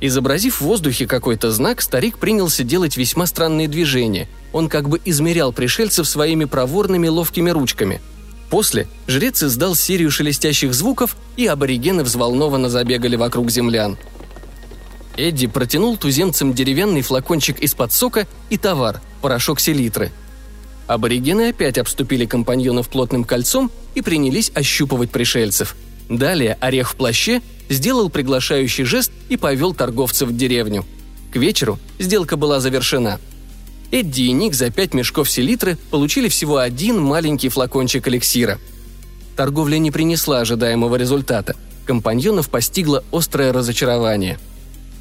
Изобразив 0.00 0.60
в 0.60 0.64
воздухе 0.64 1.06
какой-то 1.06 1.52
знак, 1.52 1.82
старик 1.82 2.18
принялся 2.18 2.64
делать 2.64 2.96
весьма 2.96 3.26
странные 3.26 3.68
движения. 3.68 4.28
Он 4.52 4.68
как 4.68 4.88
бы 4.88 5.00
измерял 5.04 5.52
пришельцев 5.52 6.08
своими 6.08 6.46
проворными 6.46 7.08
ловкими 7.08 7.50
ручками. 7.50 8.00
После 8.48 8.88
жрец 9.06 9.42
издал 9.42 9.74
серию 9.74 10.10
шелестящих 10.10 10.74
звуков, 10.74 11.16
и 11.36 11.46
аборигены 11.46 12.02
взволнованно 12.02 12.70
забегали 12.70 13.16
вокруг 13.16 13.50
землян. 13.50 13.96
Эдди 15.16 15.46
протянул 15.46 15.96
туземцам 15.96 16.54
деревянный 16.54 17.02
флакончик 17.02 17.58
из-под 17.60 17.92
сока 17.92 18.26
и 18.48 18.56
товар– 18.56 19.00
порошок 19.20 19.60
селитры. 19.60 20.10
Аборигены 20.86 21.50
опять 21.50 21.78
обступили 21.78 22.24
компаньонов 22.24 22.88
плотным 22.88 23.24
кольцом 23.24 23.70
и 23.94 24.02
принялись 24.02 24.50
ощупывать 24.54 25.10
пришельцев. 25.10 25.76
Далее 26.10 26.58
орех 26.60 26.90
в 26.90 26.96
плаще 26.96 27.40
сделал 27.68 28.10
приглашающий 28.10 28.82
жест 28.84 29.12
и 29.28 29.36
повел 29.36 29.72
торговцев 29.72 30.28
в 30.28 30.36
деревню. 30.36 30.84
К 31.32 31.36
вечеру 31.36 31.78
сделка 32.00 32.36
была 32.36 32.58
завершена. 32.58 33.20
Эдди 33.92 34.22
и 34.22 34.32
Ник 34.32 34.54
за 34.54 34.70
пять 34.70 34.92
мешков 34.92 35.30
селитры 35.30 35.78
получили 35.90 36.28
всего 36.28 36.58
один 36.58 37.00
маленький 37.00 37.48
флакончик 37.48 38.08
эликсира. 38.08 38.58
Торговля 39.36 39.78
не 39.78 39.92
принесла 39.92 40.40
ожидаемого 40.40 40.96
результата. 40.96 41.54
Компаньонов 41.86 42.50
постигло 42.50 43.04
острое 43.12 43.52
разочарование. 43.52 44.38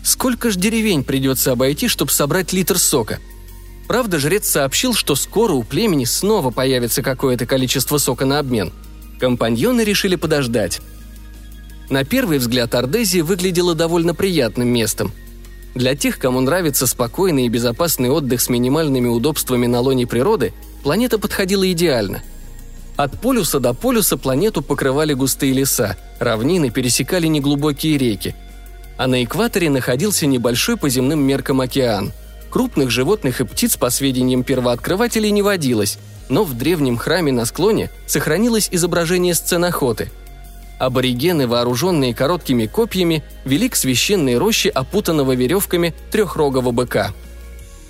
Сколько 0.04 0.52
ж 0.52 0.58
деревень 0.58 1.04
придется 1.04 1.52
обойти, 1.52 1.88
чтобы 1.88 2.12
собрать 2.12 2.54
литр 2.54 2.78
сока? 2.78 3.20
Правда, 3.88 4.20
жрец 4.20 4.48
сообщил, 4.48 4.94
что 4.94 5.16
скоро 5.16 5.54
у 5.54 5.64
племени 5.64 6.06
снова 6.06 6.52
появится 6.52 7.02
какое-то 7.02 7.48
количество 7.48 7.98
сока 7.98 8.26
на 8.26 8.38
обмен– 8.38 8.72
Компаньоны 9.20 9.82
решили 9.82 10.16
подождать. 10.16 10.80
На 11.90 12.04
первый 12.04 12.38
взгляд 12.38 12.76
Ардезия 12.76 13.24
выглядела 13.24 13.74
довольно 13.74 14.14
приятным 14.14 14.68
местом. 14.68 15.12
Для 15.74 15.96
тех, 15.96 16.20
кому 16.20 16.40
нравится 16.40 16.86
спокойный 16.86 17.46
и 17.46 17.50
безопасный 17.50 18.10
отдых 18.10 18.42
с 18.42 18.50
минимальными 18.50 19.08
удобствами 19.08 19.66
на 19.66 19.80
лоне 19.80 20.06
природы, 20.06 20.54
планета 20.84 21.18
подходила 21.18 21.70
идеально. 21.72 22.22
От 22.96 23.20
полюса 23.20 23.60
до 23.60 23.74
полюса 23.74 24.18
планету 24.18 24.62
покрывали 24.62 25.14
густые 25.14 25.54
леса, 25.54 25.98
равнины 26.20 26.70
пересекали 26.70 27.28
неглубокие 27.28 27.98
реки. 27.98 28.36
А 28.98 29.08
на 29.08 29.24
экваторе 29.24 29.70
находился 29.70 30.26
небольшой 30.26 30.78
по 30.78 30.90
земным 30.90 31.22
меркам 31.22 31.62
океан. 31.62 32.12
Крупных 32.50 32.90
животных 32.92 33.42
и 33.42 33.46
птиц, 33.46 33.78
по 33.78 33.90
сведениям 33.90 34.44
первооткрывателей, 34.44 35.32
не 35.32 35.42
водилось, 35.42 35.98
но 36.28 36.44
в 36.44 36.56
древнем 36.58 36.98
храме 36.98 37.32
на 37.32 37.46
склоне 37.46 37.90
сохранилось 38.06 38.70
изображение 38.72 39.34
сцен 39.34 39.64
охоты– 39.64 40.12
Аборигены, 40.80 41.46
вооруженные 41.46 42.16
короткими 42.16 42.66
копьями, 42.66 43.22
вели 43.44 43.68
к 43.68 43.76
священной 43.76 44.38
роще, 44.38 44.70
опутанного 44.70 45.36
веревками 45.36 45.94
трехрогого 46.10 46.72
быка. 46.72 47.14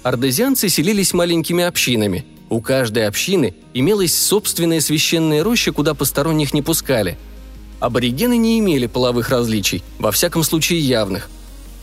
Ардезианцы 0.02 0.70
селились 0.70 1.14
маленькими 1.14 1.64
общинами. 1.64 2.26
У 2.50 2.62
каждой 2.62 3.08
общины 3.08 3.54
имелась 3.76 4.18
собственная 4.18 4.82
священная 4.82 5.44
роща, 5.44 5.72
куда 5.72 5.94
посторонних 5.94 6.52
не 6.52 6.64
пускали. 6.64 7.20
Аборигены 7.80 8.38
не 8.38 8.58
имели 8.58 8.88
половых 8.88 9.30
различий, 9.30 9.84
во 10.00 10.12
всяком 10.12 10.44
случае 10.44 10.80
явных. 10.80 11.30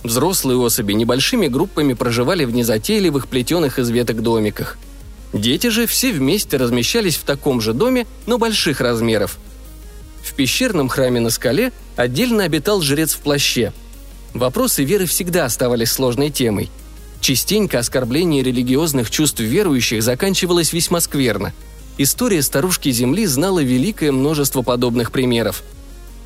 Взрослые 0.02 0.58
особи 0.58 0.92
небольшими 0.92 1.46
группами 1.46 1.92
проживали 1.92 2.44
в 2.44 2.52
незатейливых 2.52 3.28
плетеных 3.28 3.78
из 3.78 3.90
веток 3.90 4.22
домиках. 4.22 4.76
Дети 5.32 5.68
же 5.68 5.86
все 5.86 6.12
вместе 6.12 6.56
размещались 6.56 7.16
в 7.16 7.22
таком 7.22 7.60
же 7.60 7.74
доме, 7.74 8.08
но 8.26 8.38
больших 8.38 8.80
размеров– 8.80 9.38
в 10.26 10.34
пещерном 10.34 10.88
храме 10.88 11.20
на 11.20 11.30
скале 11.30 11.72
отдельно 11.96 12.44
обитал 12.44 12.82
жрец 12.82 13.14
в 13.14 13.18
плаще. 13.18 13.72
Вопросы 14.34 14.84
веры 14.84 15.06
всегда 15.06 15.44
оставались 15.44 15.92
сложной 15.92 16.30
темой. 16.30 16.70
Частенько 17.20 17.78
оскорбление 17.78 18.42
религиозных 18.42 19.10
чувств 19.10 19.40
верующих 19.40 20.02
заканчивалось 20.02 20.72
весьма 20.72 21.00
скверно. 21.00 21.52
История 21.98 22.42
старушки 22.42 22.90
Земли 22.90 23.24
знала 23.26 23.62
великое 23.62 24.12
множество 24.12 24.62
подобных 24.62 25.10
примеров. 25.10 25.62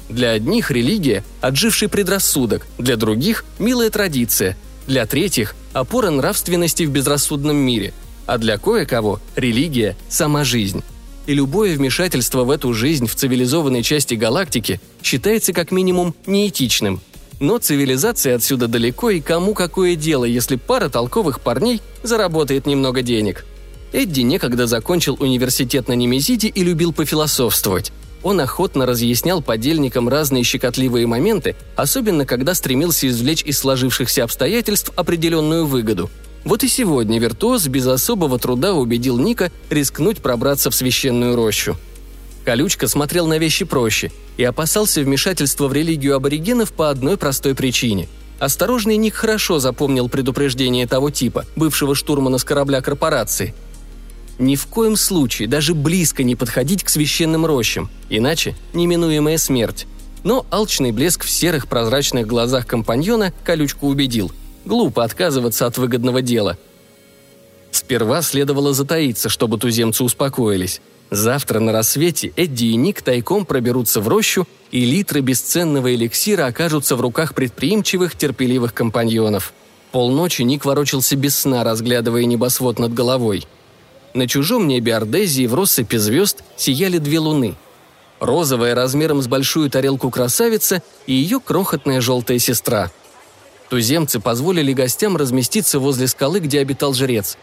Для 0.08 0.30
одних 0.30 0.72
религия– 0.72 1.24
отживший 1.40 1.88
предрассудок, 1.88 2.66
для 2.78 2.96
других– 2.96 3.44
милая 3.60 3.90
традиция, 3.90 4.56
для 4.88 5.06
третьих– 5.06 5.54
опора 5.72 6.10
нравственности 6.10 6.82
в 6.82 6.90
безрассудном 6.90 7.56
мире, 7.56 7.94
а 8.26 8.38
для 8.38 8.58
кое-кого– 8.58 9.20
религия– 9.36 9.96
сама 10.08 10.42
жизнь 10.42 10.82
и 11.30 11.32
любое 11.32 11.76
вмешательство 11.76 12.42
в 12.42 12.50
эту 12.50 12.74
жизнь 12.74 13.06
в 13.06 13.14
цивилизованной 13.14 13.84
части 13.84 14.14
галактики 14.14 14.80
считается 15.00 15.52
как 15.52 15.70
минимум 15.70 16.12
неэтичным. 16.26 17.00
Но 17.38 17.58
цивилизация 17.58 18.34
отсюда 18.34 18.66
далеко, 18.66 19.10
и 19.10 19.20
кому 19.20 19.54
какое 19.54 19.94
дело, 19.94 20.24
если 20.24 20.56
пара 20.56 20.88
толковых 20.88 21.40
парней 21.40 21.82
заработает 22.02 22.66
немного 22.66 23.02
денег. 23.02 23.46
Эдди 23.92 24.22
некогда 24.22 24.66
закончил 24.66 25.16
университет 25.20 25.86
на 25.86 25.92
Немезиде 25.92 26.48
и 26.48 26.64
любил 26.64 26.92
пофилософствовать. 26.92 27.92
Он 28.24 28.40
охотно 28.40 28.84
разъяснял 28.84 29.40
подельникам 29.40 30.08
разные 30.08 30.42
щекотливые 30.42 31.06
моменты, 31.06 31.54
особенно 31.76 32.26
когда 32.26 32.54
стремился 32.54 33.06
извлечь 33.06 33.44
из 33.44 33.56
сложившихся 33.56 34.24
обстоятельств 34.24 34.90
определенную 34.96 35.64
выгоду– 35.64 36.10
вот 36.44 36.64
и 36.64 36.68
сегодня 36.68 37.18
виртуоз 37.18 37.66
без 37.66 37.86
особого 37.86 38.38
труда 38.38 38.74
убедил 38.74 39.18
Ника 39.18 39.52
рискнуть 39.68 40.18
пробраться 40.18 40.70
в 40.70 40.74
священную 40.74 41.36
рощу. 41.36 41.76
Колючка 42.44 42.88
смотрел 42.88 43.26
на 43.26 43.38
вещи 43.38 43.64
проще 43.66 44.10
и 44.38 44.44
опасался 44.44 45.02
вмешательства 45.02 45.68
в 45.68 45.72
религию 45.74 46.16
аборигенов 46.16 46.72
по 46.72 46.88
одной 46.88 47.18
простой 47.18 47.54
причине. 47.54 48.08
Осторожный 48.38 48.96
Ник 48.96 49.14
хорошо 49.14 49.58
запомнил 49.58 50.08
предупреждение 50.08 50.86
того 50.86 51.10
типа, 51.10 51.44
бывшего 51.56 51.94
штурмана 51.94 52.38
с 52.38 52.44
корабля 52.44 52.80
корпорации. 52.80 53.54
Ни 54.38 54.56
в 54.56 54.66
коем 54.66 54.96
случае 54.96 55.46
даже 55.46 55.74
близко 55.74 56.22
не 56.22 56.36
подходить 56.36 56.82
к 56.82 56.88
священным 56.88 57.44
рощам, 57.44 57.90
иначе 58.08 58.56
неминуемая 58.72 59.36
смерть. 59.36 59.86
Но 60.24 60.46
алчный 60.50 60.92
блеск 60.92 61.24
в 61.24 61.30
серых 61.30 61.68
прозрачных 61.68 62.26
глазах 62.26 62.66
компаньона 62.66 63.34
колючку 63.44 63.88
убедил– 63.88 64.32
Глупо 64.64 65.04
отказываться 65.04 65.66
от 65.66 65.78
выгодного 65.78 66.22
дела. 66.22 66.58
Сперва 67.70 68.22
следовало 68.22 68.74
затаиться, 68.74 69.28
чтобы 69.28 69.58
туземцы 69.58 70.04
успокоились. 70.04 70.80
Завтра 71.10 71.60
на 71.60 71.72
рассвете 71.72 72.32
Эдди 72.36 72.66
и 72.66 72.76
Ник 72.76 73.02
тайком 73.02 73.44
проберутся 73.44 74.00
в 74.00 74.08
рощу, 74.08 74.46
и 74.70 74.84
литры 74.84 75.20
бесценного 75.20 75.94
эликсира 75.94 76.46
окажутся 76.46 76.94
в 76.94 77.00
руках 77.00 77.34
предприимчивых, 77.34 78.16
терпеливых 78.16 78.74
компаньонов. 78.74 79.52
Полночи 79.90 80.42
Ник 80.42 80.64
ворочался 80.64 81.16
без 81.16 81.36
сна, 81.36 81.64
разглядывая 81.64 82.24
небосвод 82.24 82.78
над 82.78 82.94
головой. 82.94 83.46
На 84.14 84.28
чужом 84.28 84.68
небе 84.68 84.94
Ордезии 84.94 85.46
в 85.46 85.54
россыпи 85.54 85.96
звезд 85.96 86.44
сияли 86.56 86.98
две 86.98 87.18
луны. 87.18 87.56
Розовая 88.20 88.74
размером 88.74 89.22
с 89.22 89.26
большую 89.26 89.70
тарелку 89.70 90.10
красавица 90.10 90.82
и 91.06 91.14
ее 91.14 91.40
крохотная 91.40 92.00
желтая 92.00 92.38
сестра– 92.38 92.92
Туземцы 93.70 94.18
позволили 94.18 94.72
гостям 94.72 95.16
разместиться 95.16 95.78
возле 95.78 96.08
скалы, 96.08 96.40
где 96.40 96.58
обитал 96.58 96.92
жрец. 96.92 97.38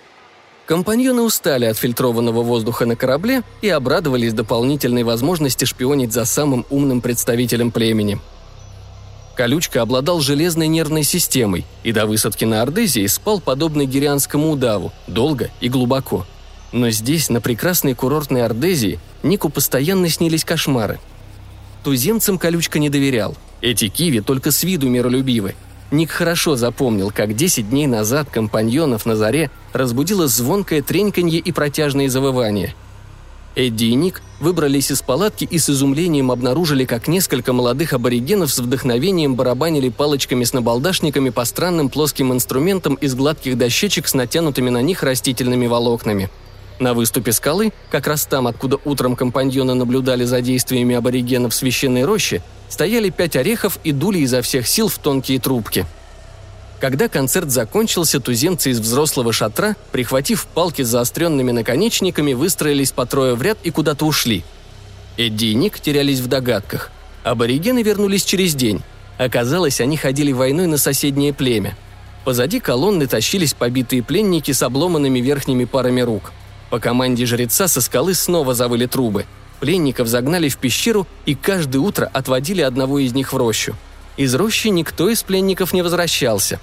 Компаньоны 0.65 1.21
устали 1.21 1.63
от 1.63 1.77
фильтрованного 1.77 2.43
воздуха 2.43 2.85
на 2.85 2.97
корабле 2.97 3.43
и 3.61 3.69
обрадовались 3.69 4.33
дополнительной 4.33 5.03
возможности 5.03 5.63
шпионить 5.63 6.11
за 6.11 6.25
самым 6.25 6.65
умным 6.69 6.99
представителем 6.99 7.71
племени. 7.71 8.19
Колючка 9.35 9.81
обладал 9.81 10.19
железной 10.19 10.67
нервной 10.67 11.03
системой 11.03 11.65
и 11.83 11.93
до 11.93 12.05
высадки 12.05 12.43
на 12.43 12.61
Ордезии 12.61 13.07
спал 13.07 13.39
подобно 13.39 13.85
гирианскому 13.85 14.51
удаву, 14.51 14.91
долго 15.07 15.49
и 15.61 15.69
глубоко. 15.69 16.25
Но 16.73 16.89
здесь, 16.89 17.29
на 17.29 17.39
прекрасной 17.39 17.93
курортной 17.93 18.43
Ордезии, 18.43 18.99
Нику 19.23 19.47
постоянно 19.47 20.09
снились 20.09 20.43
кошмары. 20.43 20.99
Туземцам 21.85 22.37
Колючка 22.37 22.79
не 22.79 22.89
доверял. 22.89 23.37
Эти 23.61 23.87
киви 23.87 24.19
только 24.19 24.51
с 24.51 24.63
виду 24.63 24.89
миролюбивы, 24.89 25.55
Ник 25.89 26.11
хорошо 26.11 26.57
запомнил, 26.57 27.11
как 27.11 27.33
10 27.33 27.69
дней 27.69 27.87
назад 27.87 28.29
компаньонов 28.29 29.05
на 29.05 29.15
заре 29.15 29.49
разбудило 29.71 30.27
звонкое 30.27 30.81
треньканье 30.81 31.39
и 31.39 31.51
протяжные 31.53 32.09
завывания. 32.09 32.75
Эдди 33.55 33.85
и 33.85 33.95
Ник 33.95 34.21
выбрались 34.41 34.91
из 34.91 35.01
палатки 35.01 35.45
и 35.45 35.57
с 35.57 35.69
изумлением 35.69 36.29
обнаружили, 36.29 36.83
как 36.83 37.07
несколько 37.07 37.53
молодых 37.53 37.93
аборигенов 37.93 38.51
с 38.51 38.59
вдохновением 38.59 39.35
барабанили 39.35 39.89
палочками 39.89 40.43
с 40.43 40.53
набалдашниками 40.53 41.29
по 41.29 41.45
странным 41.45 41.89
плоским 41.89 42.33
инструментам 42.33 42.95
из 42.95 43.15
гладких 43.15 43.57
дощечек 43.57 44.09
с 44.09 44.13
натянутыми 44.13 44.69
на 44.69 44.81
них 44.81 45.03
растительными 45.03 45.67
волокнами– 45.67 46.29
на 46.79 46.93
выступе 46.93 47.31
скалы, 47.31 47.73
как 47.89 48.07
раз 48.07 48.25
там, 48.25 48.47
откуда 48.47 48.77
утром 48.85 49.15
компаньоны 49.15 49.73
наблюдали 49.73 50.25
за 50.25 50.41
действиями 50.41 50.95
аборигенов 50.95 51.53
в 51.53 51.55
священной 51.55 52.05
роще, 52.05 52.41
стояли 52.69 53.09
пять 53.09 53.35
орехов 53.35 53.79
и 53.83 53.91
дули 53.91 54.19
изо 54.19 54.41
всех 54.41 54.67
сил 54.67 54.87
в 54.87 54.97
тонкие 54.97 55.39
трубки. 55.39 55.85
Когда 56.79 57.07
концерт 57.07 57.49
закончился, 57.49 58.19
туземцы 58.19 58.69
из 58.69 58.79
взрослого 58.79 59.33
шатра, 59.33 59.75
прихватив 59.91 60.45
палки 60.45 60.83
с 60.83 60.87
заостренными 60.87 61.51
наконечниками, 61.51 62.33
выстроились 62.33 62.91
по 62.91 63.07
трое 63.07 63.33
в 63.33 63.41
ряд 63.41 63.57
и 63.63 63.71
куда-то 63.71 64.05
ушли. 64.05 64.43
Эдди 65.17 65.45
и 65.45 65.55
Ник 65.55 65.79
терялись 65.79 66.19
в 66.19 66.27
догадках. 66.27 66.91
Аборигены 67.23 67.81
вернулись 67.81 68.23
через 68.23 68.53
день. 68.53 68.83
Оказалось, 69.17 69.81
они 69.81 69.97
ходили 69.97 70.31
войной 70.31 70.67
на 70.67 70.77
соседнее 70.77 71.33
племя. 71.33 71.75
Позади 72.23 72.59
колонны 72.59 73.07
тащились 73.07 73.55
побитые 73.55 74.03
пленники 74.03 74.51
с 74.51 74.61
обломанными 74.61 75.19
верхними 75.19 75.65
парами 75.65 76.01
рук– 76.01 76.31
по 76.69 76.79
команде 76.79 77.25
жреца 77.25 77.67
со 77.67 77.81
скалы 77.81 78.13
снова 78.13 78.53
завыли 78.53 78.85
трубы. 78.85 79.25
Пленников 79.59 80.07
загнали 80.07 80.49
в 80.49 80.57
пещеру 80.57 81.07
и 81.25 81.33
каждое 81.33 81.79
утро 81.79 82.09
отводили 82.13 82.61
одного 82.61 82.99
из 82.99 83.13
них 83.13 83.33
в 83.33 83.37
рощу. 83.37 83.75
Из 84.17 84.33
рощи 84.35 84.67
никто 84.67 85.09
из 85.09 85.23
пленников 85.23 85.73
не 85.73 85.81
возвращался. 85.81 86.59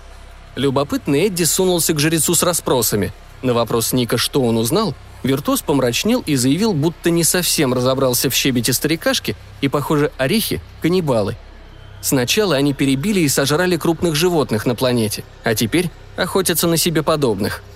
Любопытный 0.56 1.26
Эдди 1.26 1.44
сунулся 1.44 1.92
к 1.94 2.00
жрецу 2.00 2.34
с 2.34 2.42
расспросами. 2.42 3.12
На 3.42 3.54
вопрос 3.54 3.92
Ника, 3.92 4.18
что 4.18 4.42
он 4.42 4.56
узнал, 4.56 4.94
Виртуоз 5.22 5.62
помрачнел 5.62 6.22
и 6.26 6.36
заявил, 6.36 6.72
будто 6.72 7.10
не 7.10 7.24
совсем 7.24 7.74
разобрался 7.74 8.30
в 8.30 8.34
щебете 8.34 8.72
старикашки, 8.72 9.36
и, 9.60 9.68
похоже, 9.68 10.12
орехи– 10.18 10.60
каннибалы. 10.82 11.36
Сначала 12.00 12.56
они 12.56 12.74
перебили 12.74 13.20
и 13.20 13.28
сожрали 13.28 13.76
крупных 13.76 14.14
животных 14.14 14.66
на 14.66 14.74
планете, 14.74 15.24
а 15.42 15.54
теперь 15.54 15.90
охотятся 16.16 16.68
на 16.68 16.76
себе 16.76 17.02
подобных– 17.02 17.62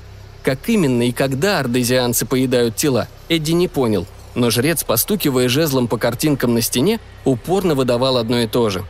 как 0.49 0.67
именно 0.71 1.03
и 1.03 1.13
когда 1.13 1.59
ардезианцы 1.59 2.25
поедают 2.25 2.75
тела, 2.75 3.07
Эдди 3.29 3.53
не 3.53 3.69
понял, 3.69 4.07
но 4.35 4.49
жрец, 4.49 4.83
постукивая 4.83 5.47
жезлом 5.47 5.89
по 5.89 5.99
картинкам 5.99 6.55
на 6.55 6.63
стене, 6.63 7.01
упорно 7.27 7.75
выдавал 7.75 8.17
одно 8.17 8.39
и 8.39 8.47
то 8.47 8.71
же. 8.71 8.83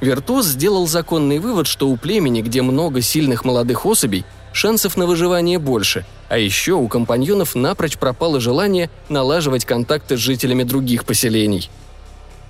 Виртуоз 0.00 0.44
сделал 0.44 0.88
законный 0.88 1.38
вывод, 1.38 1.68
что 1.68 1.88
у 1.88 1.96
племени, 1.96 2.42
где 2.42 2.62
много 2.62 3.00
сильных 3.00 3.44
молодых 3.44 3.86
особей, 3.86 4.24
шансов 4.52 4.96
на 4.96 5.06
выживание 5.06 5.60
больше, 5.60 6.04
А 6.28 6.36
еще 6.36 6.72
у 6.72 6.88
компаньонов 6.88 7.54
напрочь 7.54 7.96
пропало 7.96 8.40
желание 8.40 8.90
налаживать 9.08 9.64
контакты 9.64 10.16
с 10.16 10.20
жителями 10.20 10.64
других 10.64 11.04
поселений. 11.04 11.70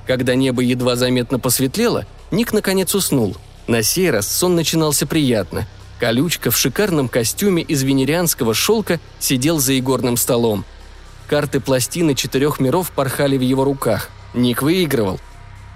Когда 0.06 0.34
небо 0.34 0.62
едва 0.62 0.96
заметно 0.96 1.38
посветлело, 1.38 2.06
Ник 2.30 2.54
наконец 2.54 2.94
уснул. 2.94 3.36
На 3.66 3.82
сей 3.82 4.10
раз 4.10 4.26
сон 4.26 4.54
начинался 4.54 5.06
приятно. 5.06 5.66
Колючка 6.02 6.50
в 6.50 6.56
шикарном 6.56 7.08
костюме 7.08 7.62
из 7.62 7.84
венерианского 7.84 8.54
шелка 8.54 8.98
сидел 9.20 9.60
за 9.60 9.78
игорным 9.78 10.16
столом. 10.16 10.64
Карты 11.28 11.60
пластины 11.60 12.16
четырех 12.16 12.58
миров 12.58 12.90
порхали 12.90 13.38
в 13.38 13.40
его 13.40 13.62
руках. 13.62 14.10
Ник 14.34 14.62
выигрывал. 14.62 15.20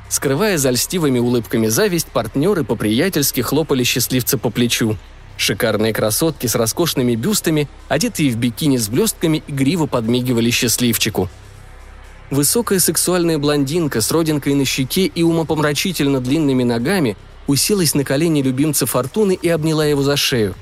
Скрывая 0.08 0.58
за 0.58 0.70
льстивыми 0.70 1.20
улыбками 1.20 1.68
зависть, 1.68 2.08
партнеры 2.08 2.64
по-приятельски 2.64 3.40
хлопали 3.40 3.84
счастливца 3.84 4.36
по 4.36 4.50
плечу. 4.50 4.96
Шикарные 5.36 5.92
красотки 5.92 6.48
с 6.48 6.56
роскошными 6.56 7.14
бюстами, 7.14 7.68
одетые 7.86 8.32
в 8.32 8.36
бикини 8.36 8.78
с 8.78 8.88
блестками, 8.88 9.44
игриво 9.46 9.86
подмигивали 9.86 10.50
счастливчику. 10.50 11.28
Высокая 12.32 12.80
сексуальная 12.80 13.38
блондинка 13.38 14.00
с 14.00 14.10
родинкой 14.10 14.54
на 14.54 14.64
щеке 14.64 15.06
и 15.06 15.22
умопомрачительно 15.22 16.18
длинными 16.18 16.64
ногами 16.64 17.16
уселась 17.46 17.94
на 17.94 18.04
колени 18.04 18.42
любимца 18.42 18.86
Фортуны 18.86 19.38
и 19.40 19.48
обняла 19.48 19.84
его 19.84 20.02
за 20.02 20.16
шею. 20.16 20.54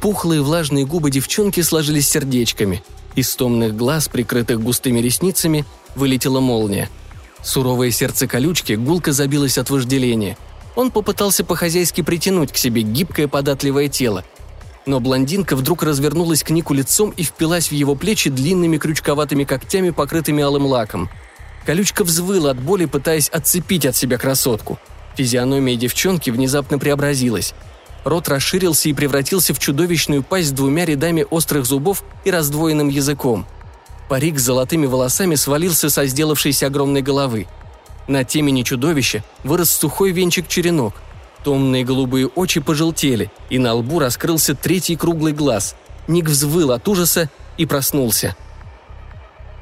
Пухлые 0.00 0.42
влажные 0.42 0.84
губы 0.84 1.10
девчонки 1.10 1.60
сложились 1.60 2.08
сердечками. 2.08 2.82
Из 3.16 3.34
томных 3.36 3.76
глаз, 3.76 4.08
прикрытых 4.08 4.60
густыми 4.60 5.00
ресницами, 5.00 5.64
вылетела 5.94 6.40
молния. 6.40 6.90
Суровое 7.42 7.90
сердце 7.90 8.26
колючки 8.26 8.72
гулко 8.72 9.12
забилось 9.12 9.58
от 9.58 9.70
вожделения. 9.70 10.36
Он 10.76 10.90
попытался 10.90 11.44
по-хозяйски 11.44 12.00
притянуть 12.00 12.52
к 12.52 12.56
себе 12.56 12.82
гибкое 12.82 13.28
податливое 13.28 13.88
тело. 13.88 14.24
Но 14.86 15.00
блондинка 15.00 15.56
вдруг 15.56 15.82
развернулась 15.82 16.42
к 16.42 16.50
Нику 16.50 16.74
лицом 16.74 17.10
и 17.10 17.22
впилась 17.22 17.68
в 17.68 17.72
его 17.72 17.94
плечи 17.94 18.28
длинными 18.28 18.76
крючковатыми 18.76 19.44
когтями, 19.44 19.90
покрытыми 19.90 20.42
алым 20.42 20.66
лаком. 20.66 21.08
Колючка 21.64 22.04
взвыла 22.04 22.50
от 22.50 22.60
боли, 22.60 22.84
пытаясь 22.84 23.28
отцепить 23.28 23.86
от 23.86 23.96
себя 23.96 24.18
красотку. 24.18 24.78
Физиономия 25.16 25.76
девчонки 25.76 26.30
внезапно 26.30 26.78
преобразилась. 26.78 27.54
Рот 28.04 28.28
расширился 28.28 28.88
и 28.88 28.92
превратился 28.92 29.54
в 29.54 29.58
чудовищную 29.58 30.22
пасть 30.22 30.48
с 30.48 30.52
двумя 30.52 30.84
рядами 30.84 31.26
острых 31.30 31.64
зубов 31.64 32.04
и 32.24 32.30
раздвоенным 32.30 32.88
языком. 32.88 33.46
Парик 34.08 34.38
с 34.38 34.42
золотыми 34.42 34.86
волосами 34.86 35.34
свалился 35.34 35.88
со 35.88 36.06
сделавшейся 36.06 36.66
огромной 36.66 37.00
головы. 37.00 37.46
На 38.06 38.24
темени 38.24 38.62
чудовища 38.62 39.24
вырос 39.44 39.70
сухой 39.70 40.12
венчик-черенок. 40.12 40.94
Томные 41.42 41.84
голубые 41.84 42.26
очи 42.26 42.60
пожелтели, 42.60 43.30
и 43.48 43.58
на 43.58 43.74
лбу 43.74 43.98
раскрылся 43.98 44.54
третий 44.54 44.96
круглый 44.96 45.32
глаз. 45.32 45.74
Ник 46.06 46.28
взвыл 46.28 46.72
от 46.72 46.86
ужаса 46.86 47.30
и 47.56 47.64
проснулся. 47.64 48.36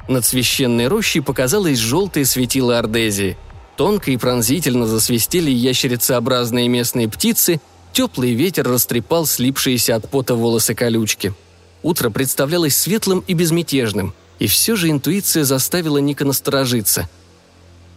Над 0.09 0.25
священной 0.25 0.87
рощей 0.87 1.21
показалось 1.21 1.77
желтое 1.77 2.25
светило 2.25 2.77
Ордезии. 2.79 3.37
Тонко 3.75 4.11
и 4.11 4.17
пронзительно 4.17 4.85
засвистели 4.87 5.49
ящерицеобразные 5.49 6.67
местные 6.67 7.09
птицы, 7.09 7.59
теплый 7.91 8.33
ветер 8.33 8.67
растрепал 8.67 9.25
слипшиеся 9.25 9.95
от 9.95 10.09
пота 10.09 10.35
волосы 10.35 10.75
колючки. 10.75 11.33
Утро 11.81 12.09
представлялось 12.09 12.75
светлым 12.75 13.23
и 13.27 13.33
безмятежным, 13.33 14.13
и 14.39 14.47
все 14.47 14.75
же 14.75 14.89
интуиция 14.89 15.43
заставила 15.43 15.97
Ника 15.97 16.25
насторожиться– 16.25 17.09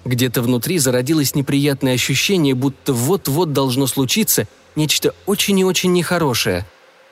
где-то 0.07 0.41
внутри 0.41 0.79
зародилось 0.79 1.35
неприятное 1.35 1.95
ощущение, 1.95 2.55
будто 2.55 2.93
вот-вот 2.93 3.53
должно 3.53 3.89
случиться 3.89 4.47
нечто 4.77 5.13
очень 5.27 5.59
и 5.59 5.65
очень 5.65 5.93
нехорошее. 5.93 6.65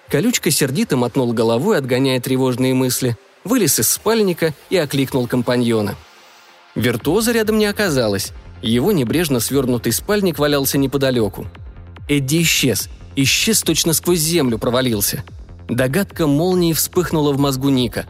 Колючка 0.08 0.52
сердито 0.52 0.96
мотнул 0.96 1.32
головой, 1.32 1.76
отгоняя 1.76 2.20
тревожные 2.20 2.72
мысли, 2.72 3.16
вылез 3.42 3.80
из 3.80 3.90
спальника 3.90 4.54
и 4.70 4.76
окликнул 4.76 5.26
компаньона. 5.26 5.96
Виртуоза 6.76 7.32
рядом 7.32 7.58
не 7.58 7.66
оказалось. 7.66 8.32
Его 8.62 8.92
небрежно 8.92 9.40
свернутый 9.40 9.92
спальник 9.92 10.38
валялся 10.38 10.78
неподалеку. 10.78 11.46
Эдди 12.08 12.42
исчез. 12.42 12.88
Исчез 13.16 13.62
точно 13.62 13.92
сквозь 13.92 14.20
землю 14.20 14.58
провалился. 14.58 15.24
Догадка 15.68 16.26
молнии 16.26 16.72
вспыхнула 16.72 17.32
в 17.32 17.38
мозгу 17.38 17.68
Ника. 17.68 18.06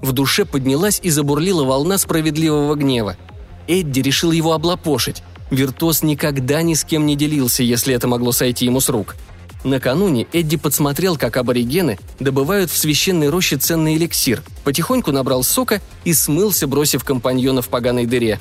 В 0.00 0.12
душе 0.12 0.44
поднялась 0.44 1.00
и 1.02 1.10
забурлила 1.10 1.64
волна 1.64 1.98
справедливого 1.98 2.74
гнева– 2.74 3.16
Эдди 3.68 4.00
решил 4.00 4.32
его 4.32 4.52
облапошить. 4.52 5.22
Виртуоз 5.50 6.02
никогда 6.02 6.62
ни 6.62 6.74
с 6.74 6.84
кем 6.84 7.06
не 7.06 7.16
делился, 7.16 7.62
если 7.62 7.94
это 7.94 8.08
могло 8.08 8.32
сойти 8.32 8.64
ему 8.64 8.80
с 8.80 8.88
рук. 8.88 9.16
Накануне 9.64 10.26
Эдди 10.32 10.56
подсмотрел, 10.56 11.16
как 11.16 11.36
аборигены 11.36 11.98
добывают 12.18 12.70
в 12.70 12.76
священной 12.76 13.28
роще 13.28 13.58
ценный 13.58 13.96
эликсир, 13.96 14.42
потихоньку 14.64 15.12
набрал 15.12 15.44
сока 15.44 15.80
и 16.04 16.14
смылся, 16.14 16.66
бросив 16.66 17.04
компаньона 17.04 17.62
в 17.62 17.68
поганой 17.68 18.06
дыре. 18.06 18.40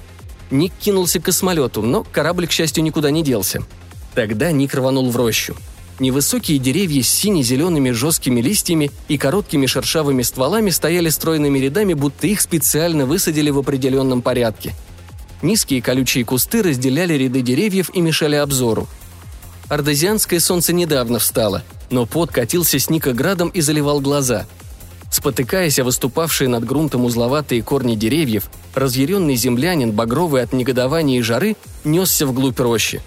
Ник 0.51 0.73
кинулся 0.79 1.19
к 1.19 1.25
космолету, 1.25 1.81
но 1.81 2.03
корабль, 2.03 2.47
к 2.47 2.51
счастью, 2.51 2.83
никуда 2.83 3.09
не 3.09 3.23
делся. 3.23 3.61
Тогда 4.13 4.51
Ник 4.51 4.75
рванул 4.75 5.09
в 5.09 5.15
рощу. 5.15 5.55
Невысокие 5.99 6.59
деревья 6.59 7.01
с 7.01 7.09
сине-зелеными 7.09 7.91
жесткими 7.91 8.41
листьями 8.41 8.91
и 9.07 9.17
короткими 9.17 9.65
шершавыми 9.65 10.23
стволами 10.23 10.69
стояли 10.69 11.09
стройными 11.09 11.59
рядами, 11.59 11.93
будто 11.93 12.27
их 12.27 12.41
специально 12.41 13.05
высадили 13.05 13.49
в 13.49 13.57
определенном 13.57 14.21
порядке– 14.21 14.73
Низкие 15.41 15.81
колючие 15.81 16.23
кусты 16.23 16.61
разделяли 16.61 17.15
ряды 17.15 17.41
деревьев 17.41 17.89
и 17.93 18.01
мешали 18.01 18.35
обзору. 18.35 18.87
Ардезианское 19.69 20.39
солнце 20.39 20.73
недавно 20.73 21.17
встало, 21.17 21.63
но 21.89 22.05
пот 22.05 22.31
катился 22.31 22.77
с 22.77 22.89
Ника 22.89 23.13
градом 23.13 23.49
и 23.49 23.61
заливал 23.61 24.01
глаза. 24.01 24.45
Спотыкаясь 25.11 25.77
о 25.77 25.83
выступавшие 25.83 26.47
над 26.47 26.65
грунтом 26.65 27.05
узловатые 27.05 27.61
корни 27.61 27.95
деревьев, 27.95 28.49
разъяренный 28.73 29.35
землянин, 29.35 29.91
багровый 29.91 30.41
от 30.41 30.53
негодования 30.53 31.19
и 31.19 31.21
жары, 31.21 31.55
несся 31.83 32.25
вглубь 32.25 32.59
рощи. 32.59 33.01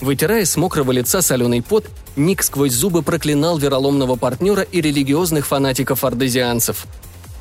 Вытирая 0.00 0.44
с 0.44 0.56
мокрого 0.56 0.90
лица 0.90 1.22
соленый 1.22 1.62
пот, 1.62 1.86
Ник 2.16 2.42
сквозь 2.42 2.72
зубы 2.72 3.02
проклинал 3.02 3.58
вероломного 3.58 4.16
партнера 4.16 4.62
и 4.62 4.80
религиозных 4.80 5.46
фанатиков-ардезианцев– 5.46 6.86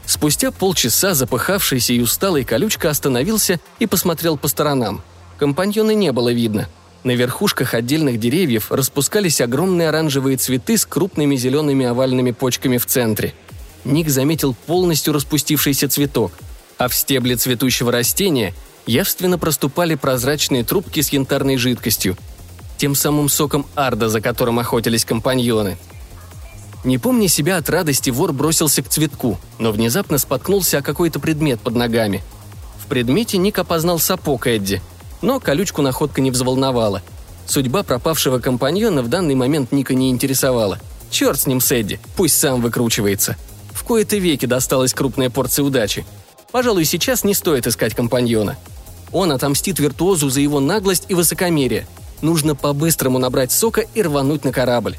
Спустя 0.10 0.50
полчаса 0.50 1.14
запыхавшийся 1.14 1.94
и 1.94 2.02
усталый 2.02 2.44
колючка 2.44 2.90
остановился 2.90 3.60
и 3.78 3.86
посмотрел 3.86 4.38
по 4.38 4.48
сторонам. 4.48 5.04
Компаньона 5.38 5.92
не 5.92 6.12
было 6.12 6.34
видно. 6.34 6.68
На 7.04 7.12
верхушках 7.12 7.76
отдельных 7.76 8.20
деревьев 8.20 8.72
распускались 8.72 9.40
огромные 9.40 9.90
оранжевые 9.90 10.38
цветы 10.38 10.80
с 10.80 10.86
крупными 10.88 11.36
зелеными 11.36 11.86
овальными 11.86 12.32
почками 12.32 12.80
в 12.80 12.88
центре. 12.88 13.36
Ник 13.84 14.10
заметил 14.10 14.56
полностью 14.66 15.14
распустившийся 15.14 15.90
цветок, 15.90 16.32
а 16.78 16.88
в 16.88 16.96
стебле 16.96 17.36
цветущего 17.36 17.92
растения 17.92 18.54
явственно 18.86 19.38
проступали 19.38 19.96
прозрачные 19.96 20.64
трубки 20.64 21.02
с 21.02 21.10
янтарной 21.10 21.58
жидкостью, 21.58 22.18
тем 22.78 22.96
самым 22.96 23.30
соком 23.30 23.66
арда, 23.76 24.10
за 24.10 24.22
которым 24.22 24.60
охотились 24.60 25.06
компаньоны– 25.06 25.78
не 26.84 26.98
помня 26.98 27.28
себя 27.28 27.58
от 27.58 27.70
радости, 27.70 28.10
вор 28.10 28.32
бросился 28.32 28.82
к 28.82 28.90
цветку, 28.90 29.38
но 29.58 29.72
внезапно 29.72 30.18
споткнулся 30.18 30.78
о 30.78 30.82
какой-то 30.82 31.20
предмет 31.20 31.60
под 31.60 31.76
ногами. 31.76 32.24
В 32.82 32.88
предмете 32.88 33.38
Ник 33.38 33.60
опознал 33.60 34.00
сапог 34.00 34.48
Эдди, 34.48 34.82
но 35.22 35.40
колючку 35.40 35.82
находка 35.82 36.22
не 36.22 36.32
взволновала. 36.32 37.04
Судьба 37.46 37.84
пропавшего 37.84 38.40
компаньона 38.40 39.02
в 39.02 39.10
данный 39.10 39.36
момент 39.36 39.72
Ника 39.72 39.94
не 39.94 40.10
интересовала. 40.10 40.80
Черт 41.12 41.40
с 41.40 41.48
ним 41.48 41.60
с 41.60 41.72
Эдди, 41.72 42.00
пусть 42.16 42.38
сам 42.38 42.62
выкручивается. 42.62 43.36
Кои-то 43.90 44.18
веки 44.18 44.46
досталась 44.46 44.94
крупная 44.94 45.32
порция 45.32 45.66
удачи. 45.66 46.06
Пожалуй, 46.52 46.86
сейчас 46.86 47.24
не 47.24 47.34
стоит 47.34 47.66
искать 47.66 47.96
компаньона. 47.96 48.56
Он 49.12 49.32
отомстит 49.32 49.80
виртуозу 49.80 50.30
за 50.30 50.42
его 50.42 50.60
наглость 50.60 51.06
и 51.08 51.16
высокомерие. 51.16 51.88
Нужно 52.22 52.54
по-быстрому 52.54 53.18
набрать 53.18 53.52
сока 53.52 53.82
и 53.96 54.04
рвануть 54.04 54.46
на 54.46 54.52
корабль. 54.52 54.96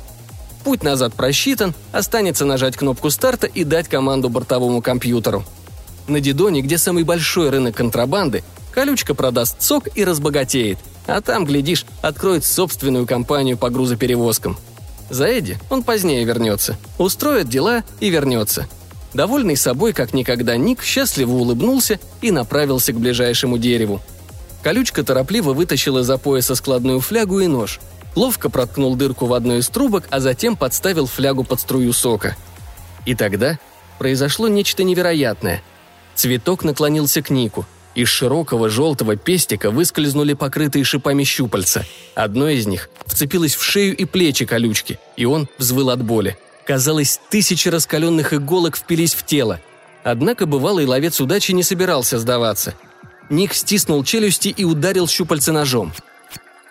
Путь 0.65 0.83
назад 0.83 1.15
просчитан, 1.15 1.73
останется 1.93 2.45
нажать 2.45 2.77
кнопку 2.77 3.11
старта 3.11 3.47
и 3.47 3.63
дать 3.63 3.87
команду 3.87 4.29
бортовому 4.29 4.83
компьютеру. 4.83 5.45
На 6.09 6.19
Дидоне, 6.19 6.61
где 6.61 6.77
самый 6.77 7.05
большой 7.05 7.51
рынок 7.51 7.77
контрабанды, 7.77 8.43
колючка 8.73 9.15
продаст 9.15 9.63
сок 9.63 9.87
и 9.95 10.05
разбогатеет, 10.05 10.79
а 11.07 11.21
там, 11.21 11.45
глядишь, 11.45 11.87
откроет 12.03 12.45
собственную 12.45 13.07
компанию 13.07 13.57
по 13.57 13.71
грузоперевозкам. 13.71 14.59
За 15.11 15.27
Эдди 15.27 15.61
он 15.71 15.85
позднее 15.85 16.25
вернется, 16.25 16.77
устроит 16.99 17.49
дела 17.49 17.85
и 18.01 18.11
вернется. 18.11 18.69
Довольный 19.15 19.57
собой, 19.57 19.93
как 19.93 20.15
никогда, 20.15 20.57
Ник 20.57 20.83
счастливо 20.83 21.33
улыбнулся 21.33 21.99
и 22.23 22.31
направился 22.31 22.93
к 22.93 23.01
ближайшему 23.01 23.59
дереву. 23.59 24.01
Колючка 24.63 25.03
торопливо 25.03 25.53
вытащила 25.53 26.03
за 26.03 26.19
пояса 26.19 26.55
складную 26.55 27.01
флягу 27.01 27.41
и 27.41 27.47
нож– 27.47 27.81
ловко 28.15 28.51
проткнул 28.51 28.97
дырку 28.97 29.27
в 29.27 29.35
одной 29.35 29.59
из 29.59 29.69
трубок, 29.69 30.05
а 30.11 30.21
затем 30.21 30.57
подставил 30.57 31.07
флягу 31.07 31.45
под 31.45 31.61
струю 31.61 31.93
сока. 31.93 32.37
И 33.07 33.15
тогда 33.15 33.59
произошло 33.99 34.49
нечто 34.49 34.83
невероятное. 34.83 35.63
Цветок 36.15 36.65
наклонился 36.65 37.23
к 37.23 37.31
Нику. 37.31 37.67
Из 37.95 38.09
широкого 38.09 38.69
желтого 38.69 39.17
пестика 39.17 39.71
выскользнули 39.71 40.35
покрытые 40.35 40.85
шипами 40.85 41.25
щупальца. 41.25 41.85
Одно 42.15 42.49
из 42.49 42.67
них 42.67 42.89
вцепилось 43.05 43.57
в 43.57 43.63
шею 43.63 43.97
и 43.97 44.05
плечи 44.05 44.47
колючки, 44.47 44.99
и 45.17 45.25
он 45.25 45.49
взвыл 45.59 45.91
от 45.91 46.03
боли. 46.03 46.39
Казалось, 46.71 47.19
тысячи 47.31 47.69
раскаленных 47.69 48.33
иголок 48.33 48.77
впились 48.77 49.15
в 49.15 49.27
тело. 49.27 49.59
Однако 50.05 50.47
бывалый 50.47 50.87
ловец 50.87 51.21
удачи 51.21 51.51
не 51.51 51.65
собирался 51.65 52.17
сдаваться. 52.21 52.75
Ник 53.29 53.55
стиснул 53.55 54.05
челюсти 54.05 54.55
и 54.57 54.63
ударил 54.63 55.09
щупальца 55.09 55.51
ножом. 55.51 55.93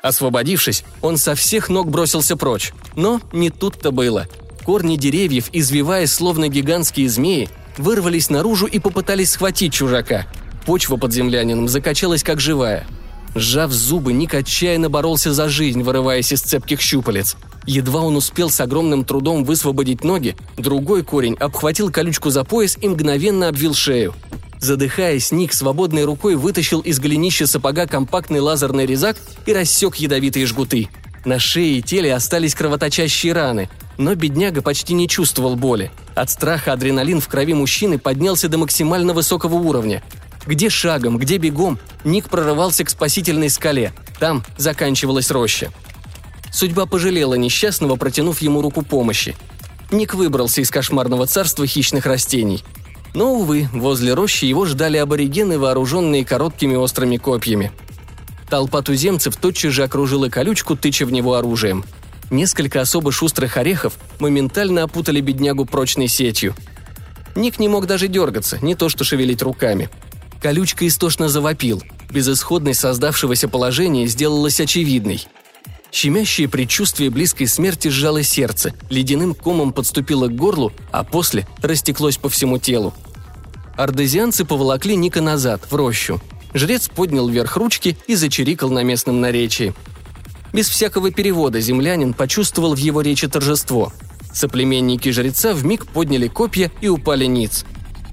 Освободившись, 0.02 0.86
он 1.02 1.18
со 1.18 1.36
всех 1.36 1.68
ног 1.68 1.90
бросился 1.90 2.38
прочь. 2.38 2.72
Но 2.96 3.20
не 3.34 3.50
тут-то 3.50 3.92
было. 3.92 4.26
Корни 4.64 4.96
деревьев, 4.96 5.50
извиваясь 5.52 6.14
словно 6.14 6.48
гигантские 6.48 7.10
змеи, 7.10 7.50
вырвались 7.78 8.30
наружу 8.30 8.68
и 8.68 8.80
попытались 8.80 9.32
схватить 9.32 9.74
чужака. 9.74 10.28
Почва 10.66 10.96
под 10.96 11.12
землянином 11.12 11.68
закачалась 11.68 12.24
как 12.24 12.40
живая. 12.40 12.88
Сжав 13.36 13.74
зубы, 13.74 14.14
Ник 14.14 14.34
отчаянно 14.34 14.90
боролся 14.90 15.34
за 15.34 15.50
жизнь, 15.50 15.84
вырываясь 15.84 16.32
из 16.32 16.40
цепких 16.40 16.80
щупалец. 16.80 17.36
Едва 17.69 18.01
он 18.01 18.15
успел 18.15 18.49
с 18.49 18.60
огромным 18.62 19.05
трудом 19.05 19.43
высвободить 19.43 20.03
ноги, 20.03 20.36
другой 20.58 21.03
корень 21.03 21.36
обхватил 21.36 21.91
колючку 21.91 22.32
за 22.32 22.43
пояс 22.43 22.75
и 22.82 22.88
мгновенно 22.88 23.47
обвил 23.47 23.75
шею. 23.75 24.15
Задыхаясь, 24.60 25.32
Ник 25.32 25.53
свободной 25.53 26.03
рукой 26.03 26.34
вытащил 26.34 26.79
из 26.79 26.99
голенища 26.99 27.45
сапога 27.45 27.86
компактный 27.86 28.39
лазерный 28.39 28.88
резак 28.88 29.17
и 29.45 29.53
рассек 29.53 29.97
ядовитые 29.97 30.47
жгуты. 30.47 30.89
На 31.25 31.38
шее 31.38 31.77
и 31.77 31.82
теле 31.84 32.15
остались 32.15 32.55
кровоточащие 32.55 33.34
раны, 33.34 33.69
но 33.99 34.15
бедняга 34.15 34.63
почти 34.63 34.95
не 34.95 35.08
чувствовал 35.08 35.55
боли. 35.55 35.91
От 36.15 36.32
страха 36.32 36.73
адреналин 36.73 37.21
в 37.21 37.27
крови 37.27 37.53
мужчины 37.53 37.99
поднялся 37.99 38.49
до 38.49 38.58
максимально 38.58 39.13
высокого 39.13 39.53
уровня. 39.53 40.01
Где 40.47 40.71
шагом, 40.71 41.19
где 41.19 41.38
бегом, 41.38 41.77
Ник 42.03 42.29
прорывался 42.29 42.84
к 42.84 42.89
спасительной 42.89 43.51
скале. 43.51 43.93
Там 44.17 44.43
заканчивалась 44.58 45.29
роща. 45.29 45.71
Судьба 46.52 46.86
пожалела 46.86 47.36
несчастного, 47.36 47.96
протянув 47.96 48.42
ему 48.42 48.62
руку 48.62 48.82
помощи. 48.82 49.36
Ник 49.92 50.14
выбрался 50.14 50.62
из 50.62 50.70
кошмарного 50.70 51.28
царства 51.28 51.66
хищных 51.66 52.06
растений– 52.06 52.64
но, 53.14 53.34
увы, 53.34 53.68
возле 53.74 54.14
рощи 54.14 54.46
его 54.46 54.66
ждали 54.66 54.98
аборигены, 54.98 55.58
вооруженные 55.58 56.26
короткими 56.26 56.76
острыми 56.76 57.18
копьями. 57.18 57.72
Толпа 58.50 58.82
туземцев 58.82 59.36
тотчас 59.36 59.74
же 59.74 59.84
окружила 59.84 60.30
колючку, 60.30 60.76
тыча 60.76 61.06
в 61.06 61.12
него 61.12 61.36
оружием. 61.36 61.86
Несколько 62.30 62.82
особо 62.82 63.12
шустрых 63.12 63.58
орехов 63.58 63.98
моментально 64.20 64.84
опутали 64.84 65.22
беднягу 65.22 65.66
прочной 65.66 66.08
сетью. 66.08 66.56
Ник 67.36 67.60
не 67.60 67.68
мог 67.68 67.88
даже 67.88 68.08
дергаться, 68.08 68.60
не 68.62 68.76
то 68.76 68.90
что 68.90 69.04
шевелить 69.04 69.42
руками. 69.42 69.90
Колючка 70.42 70.88
истошно 70.88 71.30
завопил. 71.30 71.84
Безысходность 72.10 72.80
создавшегося 72.80 73.48
положения 73.48 74.08
сделалась 74.08 74.60
очевидной. 74.60 75.28
Щемящее 75.91 76.47
предчувствие 76.47 77.10
близкой 77.10 77.47
смерти 77.47 77.88
сжало 77.88 78.21
сердце, 78.21 78.73
ледяным 78.89 79.34
комом 79.34 79.73
подступило 79.73 80.28
к 80.28 80.36
горлу, 80.36 80.71
а 80.91 81.04
после 81.04 81.47
растеклось 81.62 82.17
по 82.17 82.30
всему 82.30 82.60
телу. 82.60 82.93
Ардезианцы 83.75 84.45
поволокли 84.45 84.95
Ника 84.95 85.21
назад, 85.21 85.63
в 85.69 85.75
рощу. 85.75 86.21
Жрец 86.54 86.89
поднял 86.89 87.28
вверх 87.28 87.58
ручки 87.58 87.97
и 88.08 88.15
зачирикал 88.15 88.69
на 88.69 88.84
местном 88.84 89.19
наречии. 89.19 89.73
Без 90.54 90.67
всякого 90.67 91.12
перевода 91.12 91.60
землянин 91.60 92.13
почувствовал 92.13 92.75
в 92.75 92.80
его 92.80 93.02
речи 93.02 93.28
торжество. 93.28 93.91
Соплеменники 94.34 95.10
жреца 95.10 95.54
вмиг 95.54 95.88
подняли 95.88 96.28
копья 96.28 96.71
и 96.82 96.88
упали 96.88 97.25
ниц. 97.25 97.65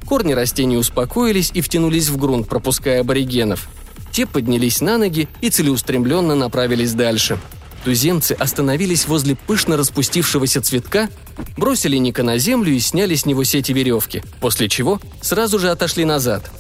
Корни 0.07 0.33
растений 0.33 0.77
успокоились 0.77 1.51
и 1.53 1.61
втянулись 1.61 2.09
в 2.09 2.17
грунт, 2.17 2.49
пропуская 2.49 3.01
аборигенов. 3.01 3.69
Те 4.13 4.27
поднялись 4.27 4.81
на 4.81 4.99
ноги 4.99 5.29
и 5.41 5.51
целеустремленно 5.51 6.35
направились 6.35 6.93
дальше– 6.93 7.39
Туземцы 7.87 8.33
остановились 8.33 9.07
возле 9.07 9.37
пышно 9.37 9.77
распустившегося 9.77 10.61
цветка, 10.61 11.09
бросили 11.57 11.97
Ника 11.99 12.25
на 12.25 12.37
землю 12.37 12.73
и 12.73 12.81
сняли 12.81 13.15
с 13.15 13.27
него 13.27 13.45
сети 13.45 13.71
веревки, 13.73 14.25
после 14.41 14.69
чего 14.69 15.01
сразу 15.21 15.61
же 15.61 15.71
отошли 15.71 16.05
назад. 16.05 16.51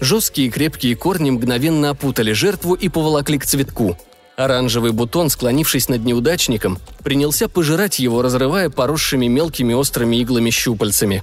Жесткие 0.00 0.50
крепкие 0.50 0.96
корни 0.96 1.30
мгновенно 1.30 1.90
опутали 1.90 2.32
жертву 2.32 2.74
и 2.74 2.88
поволокли 2.88 3.38
к 3.38 3.46
цветку. 3.46 3.96
Оранжевый 4.36 4.90
бутон, 4.90 5.30
склонившись 5.30 5.88
над 5.88 6.04
неудачником, 6.04 6.80
принялся 7.04 7.46
пожирать 7.48 8.00
его, 8.00 8.20
разрывая 8.20 8.70
поросшими 8.70 9.28
мелкими 9.28 9.72
острыми 9.72 10.16
иглами 10.16 10.50
щупальцами. 10.50 11.22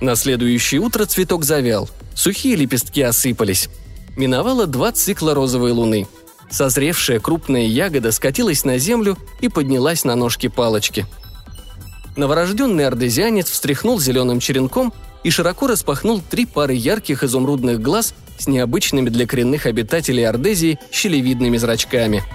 На 0.00 0.16
следующее 0.16 0.80
утро 0.80 1.04
цветок 1.04 1.44
завял, 1.44 1.88
сухие 2.12 2.56
лепестки 2.56 3.02
осыпались. 3.02 3.68
Миновало 4.16 4.66
два 4.66 4.90
цикла 4.90 5.32
розовой 5.32 5.70
луны– 5.70 6.08
Созревшая 6.50 7.20
крупная 7.20 7.66
ягода 7.66 8.12
скатилась 8.12 8.64
на 8.64 8.78
землю 8.78 9.16
и 9.40 9.48
поднялась 9.48 10.04
на 10.04 10.14
ножки-палочки. 10.14 11.06
Новорожденный 12.16 12.86
ардезианец 12.86 13.50
встряхнул 13.50 14.00
зеленым 14.00 14.40
черенком 14.40 14.92
и 15.22 15.30
широко 15.30 15.66
распахнул 15.66 16.22
три 16.22 16.46
пары 16.46 16.74
ярких 16.74 17.22
изумрудных 17.24 17.80
глаз 17.80 18.14
с 18.38 18.46
необычными 18.46 19.10
для 19.10 19.26
коренных 19.26 19.66
обитателей 19.66 20.26
Ордезии 20.26 20.78
щелевидными 20.90 21.56
зрачками– 21.56 22.22